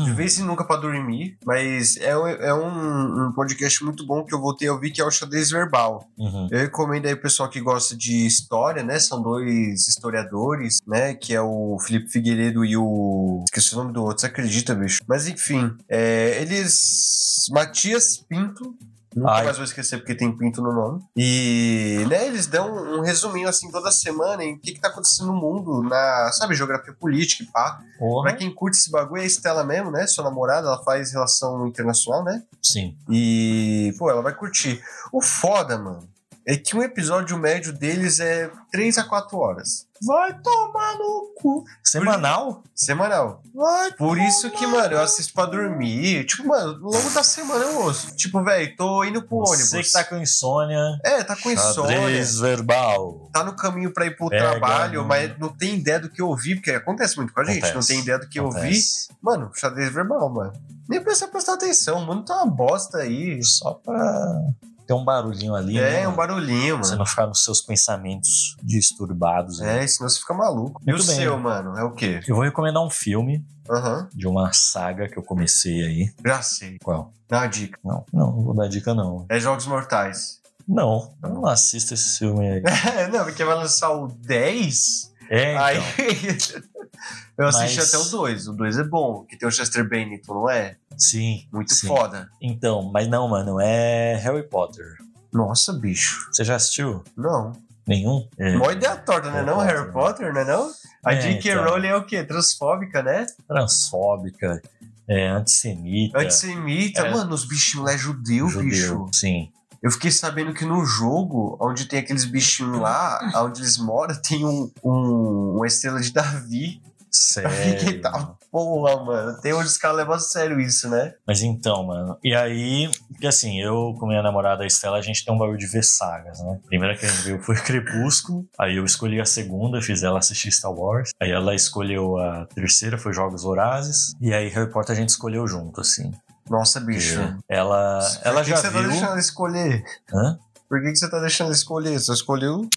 [0.05, 4.25] de vez em nunca pra dormir, mas é, um- é um, um podcast muito bom
[4.25, 6.09] que eu voltei a ouvir, que é o Xadrez Verbal.
[6.19, 6.49] Uhum.
[6.51, 8.99] Eu recomendo aí o pessoal que gosta de história, né?
[8.99, 11.15] São dois historiadores, né?
[11.15, 13.45] Que é o Felipe Figueiredo e o.
[13.47, 15.01] Esqueci o nome do outro, você acredita, bicho?
[15.07, 17.47] Mas enfim, é, eles.
[17.51, 18.75] Matias Pinto.
[19.17, 19.45] Nunca Ai.
[19.45, 21.03] mais vou esquecer porque tem Pinto no nome.
[21.17, 25.29] E, né, eles dão um resuminho assim toda semana em o que, que tá acontecendo
[25.29, 27.81] no mundo, na, sabe, geografia política e pá.
[27.99, 28.29] Porra.
[28.29, 30.07] Pra quem curte esse bagulho, é a Estela mesmo, né?
[30.07, 32.43] Sua namorada, ela faz relação internacional, né?
[32.63, 32.95] Sim.
[33.11, 34.83] E, pô, ela vai curtir.
[35.11, 36.07] O foda, mano,
[36.47, 39.86] é que um episódio médio deles é 3 a 4 horas.
[40.05, 41.65] Vai tomar no cu.
[41.83, 42.63] Semanal?
[42.75, 43.41] Semanal.
[43.55, 43.93] Vai.
[43.93, 46.25] Por isso que, mano, eu assisto pra dormir.
[46.27, 48.15] Tipo, mano, ao longo da semana eu ouço.
[48.17, 49.71] Tipo, velho, tô indo pro ônibus.
[49.71, 50.79] Você que tá com insônia.
[51.05, 51.97] É, tá com insônia.
[51.99, 53.31] Xadrez verbal.
[53.33, 56.21] Tá no caminho pra ir pro Pega trabalho, no- mas não tem ideia do que
[56.23, 57.59] ouvir, porque acontece muito com a gente.
[57.65, 57.75] Acontece.
[57.75, 58.59] Não tem ideia do que ouvir.
[58.59, 59.09] Acontece.
[59.23, 60.53] Mano, xadrez verbal, mano.
[60.89, 63.43] Nem precisa prestar atenção, o mundo tá uma bosta aí.
[63.43, 64.41] Só pra
[64.87, 65.79] ter um barulhinho ali.
[65.79, 66.99] É, né, um barulhinho, Você mano.
[67.01, 69.59] não ficar nos seus pensamentos disturbados.
[69.61, 69.83] né?
[69.83, 70.81] É, senão você fica maluco.
[70.87, 71.17] e Muito o bem.
[71.17, 72.21] seu, mano, é o quê?
[72.27, 76.15] Eu vou recomendar um filme Aham, de uma saga que eu comecei aí.
[76.25, 76.79] já sei.
[76.83, 77.13] Qual?
[77.29, 77.79] Dá uma dica.
[77.85, 79.27] Não, não, não vou dar dica não.
[79.29, 80.41] É Jogos Mortais.
[80.69, 82.63] Não, eu não assisto esse filme aí.
[83.13, 85.13] Não, porque vai lançar o 10.
[85.31, 85.65] É, então.
[85.65, 85.79] Aí.
[87.39, 88.49] eu assisti Mas- até o 2.
[88.49, 90.77] O 2 é bom, que tem o Chester Bennington, não é?
[90.97, 91.47] Sim.
[91.53, 91.87] Muito sim.
[91.87, 92.29] foda.
[92.41, 94.97] Então, mas não, mano, é Harry Potter.
[95.33, 96.29] Nossa, bicho.
[96.33, 97.03] Você já assistiu?
[97.17, 97.53] Não.
[97.87, 98.27] Nenhum?
[98.39, 98.57] É.
[98.57, 99.43] Mó ideia torta, né?
[99.43, 99.93] Não, Harry?
[99.93, 100.45] Potter, né?
[100.45, 100.71] Não?
[101.05, 101.51] A É, J.K.
[101.53, 101.65] então.
[101.65, 102.25] Rowling é o quê?
[102.25, 103.27] Transfóbica, né?
[103.47, 104.61] Transfóbica,
[105.09, 106.19] é, antissemita.
[106.19, 107.03] Antissemita.
[107.03, 107.11] É.
[107.13, 108.69] Mano, os bichinhos lá é judeu, judeu.
[108.69, 109.07] bicho.
[109.13, 109.51] Sim.
[109.83, 114.45] Eu fiquei sabendo que no jogo, onde tem aqueles bichinhos lá, onde eles moram, tem
[114.45, 116.81] um, um- uma estrela de Davi.
[117.17, 117.51] Sério.
[117.51, 119.41] Fiquei, tá, porra, mano.
[119.41, 121.15] Tem onde os caras levam a sério isso, né?
[121.27, 122.19] Mas então, mano.
[122.23, 125.67] E aí, porque assim, eu com minha namorada Estela, a gente tem um bagulho de
[125.67, 126.61] ver sagas, né?
[126.63, 128.47] A primeira que a gente viu foi Crepúsculo.
[128.59, 131.11] Aí eu escolhi a segunda, fiz ela assistir Star Wars.
[131.19, 134.13] Aí ela escolheu a terceira, foi Jogos Vorazes.
[134.21, 136.13] E aí Harry Potter a gente escolheu junto, assim.
[136.51, 137.19] Nossa, bicho.
[137.49, 138.89] Ela, ela que já que você tá viu.
[138.91, 139.85] deixando ela escolher?
[140.13, 140.39] Hã?
[140.69, 141.99] Por que, que você tá deixando ela escolher?
[141.99, 142.69] Você escolheu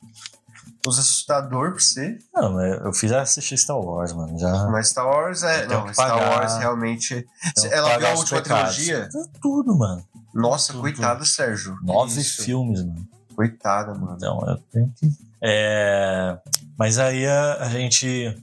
[0.90, 2.18] os assustadores pra você.
[2.34, 4.38] Não, mas eu fiz assistir Star Wars, mano.
[4.38, 4.68] Já.
[4.68, 5.66] Mas Star Wars é.
[5.68, 6.30] Não, Star pagar.
[6.30, 7.26] Wars realmente.
[7.72, 8.76] Ela viu a última pecados.
[8.76, 9.10] trilogia?
[9.42, 10.04] Tudo, mano.
[10.34, 10.82] Nossa, Tudo.
[10.82, 11.78] coitada, Sérgio.
[11.80, 12.44] Que Nove isso?
[12.44, 13.08] filmes, mano.
[13.36, 14.16] Coitada, mano.
[14.18, 15.12] Então eu tenho que.
[15.42, 16.38] É,
[16.78, 18.38] Mas aí a, a gente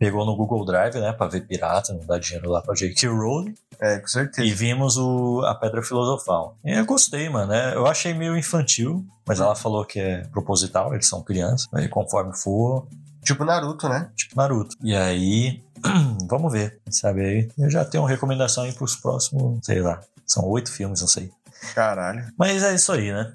[0.00, 3.06] pegou no Google Drive, né, pra ver pirata, não dá dinheiro lá pra J.K.
[3.06, 4.48] Rowling, É, com certeza.
[4.48, 6.56] e vimos o, a Pedra Filosofal.
[6.64, 7.48] E eu gostei, mano.
[7.52, 7.74] né?
[7.74, 12.34] Eu achei meio infantil, mas ela falou que é proposital, eles são crianças, aí conforme
[12.34, 12.86] for,
[13.22, 14.08] Tipo Naruto, né?
[14.16, 14.74] tipo Naruto.
[14.82, 15.62] E aí,
[16.26, 17.48] vamos ver, sabe aí?
[17.58, 21.30] Eu já tenho uma recomendação aí pros próximos, sei lá, são oito filmes, não sei.
[21.74, 22.24] Caralho.
[22.38, 23.34] Mas é isso aí, né?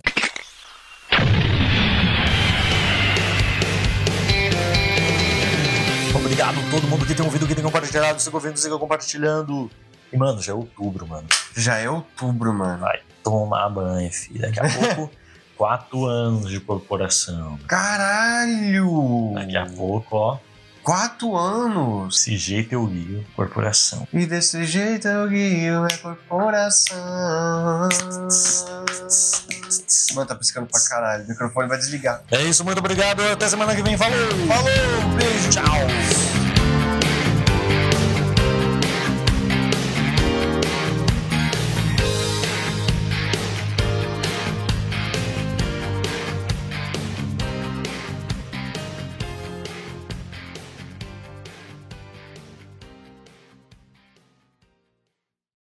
[6.35, 9.71] Obrigado a todo mundo que tem ouvido, que tem compartilhado, siga ouvindo, siga compartilhando.
[10.11, 11.25] E, mano, já é outubro, mano.
[11.55, 12.79] Já é outubro, mano.
[12.79, 14.41] Vai tomar banho, filho.
[14.41, 15.11] Daqui a pouco,
[15.55, 17.57] quatro anos de corporação.
[17.69, 19.31] Caralho!
[19.33, 20.37] Daqui a pouco, ó,
[20.83, 22.15] Quatro anos!
[22.15, 24.05] desse jeito eu guio corporação.
[24.11, 26.97] E desse jeito eu guio é corporação.
[30.13, 31.23] Mano, tá piscando pra caralho.
[31.23, 32.23] O microfone vai desligar.
[32.29, 33.21] É isso, muito obrigado.
[33.21, 33.97] Até semana que vem.
[33.97, 34.17] Falou!
[34.47, 35.15] Falou!
[35.17, 35.49] Beijo!
[35.49, 36.24] Tchau!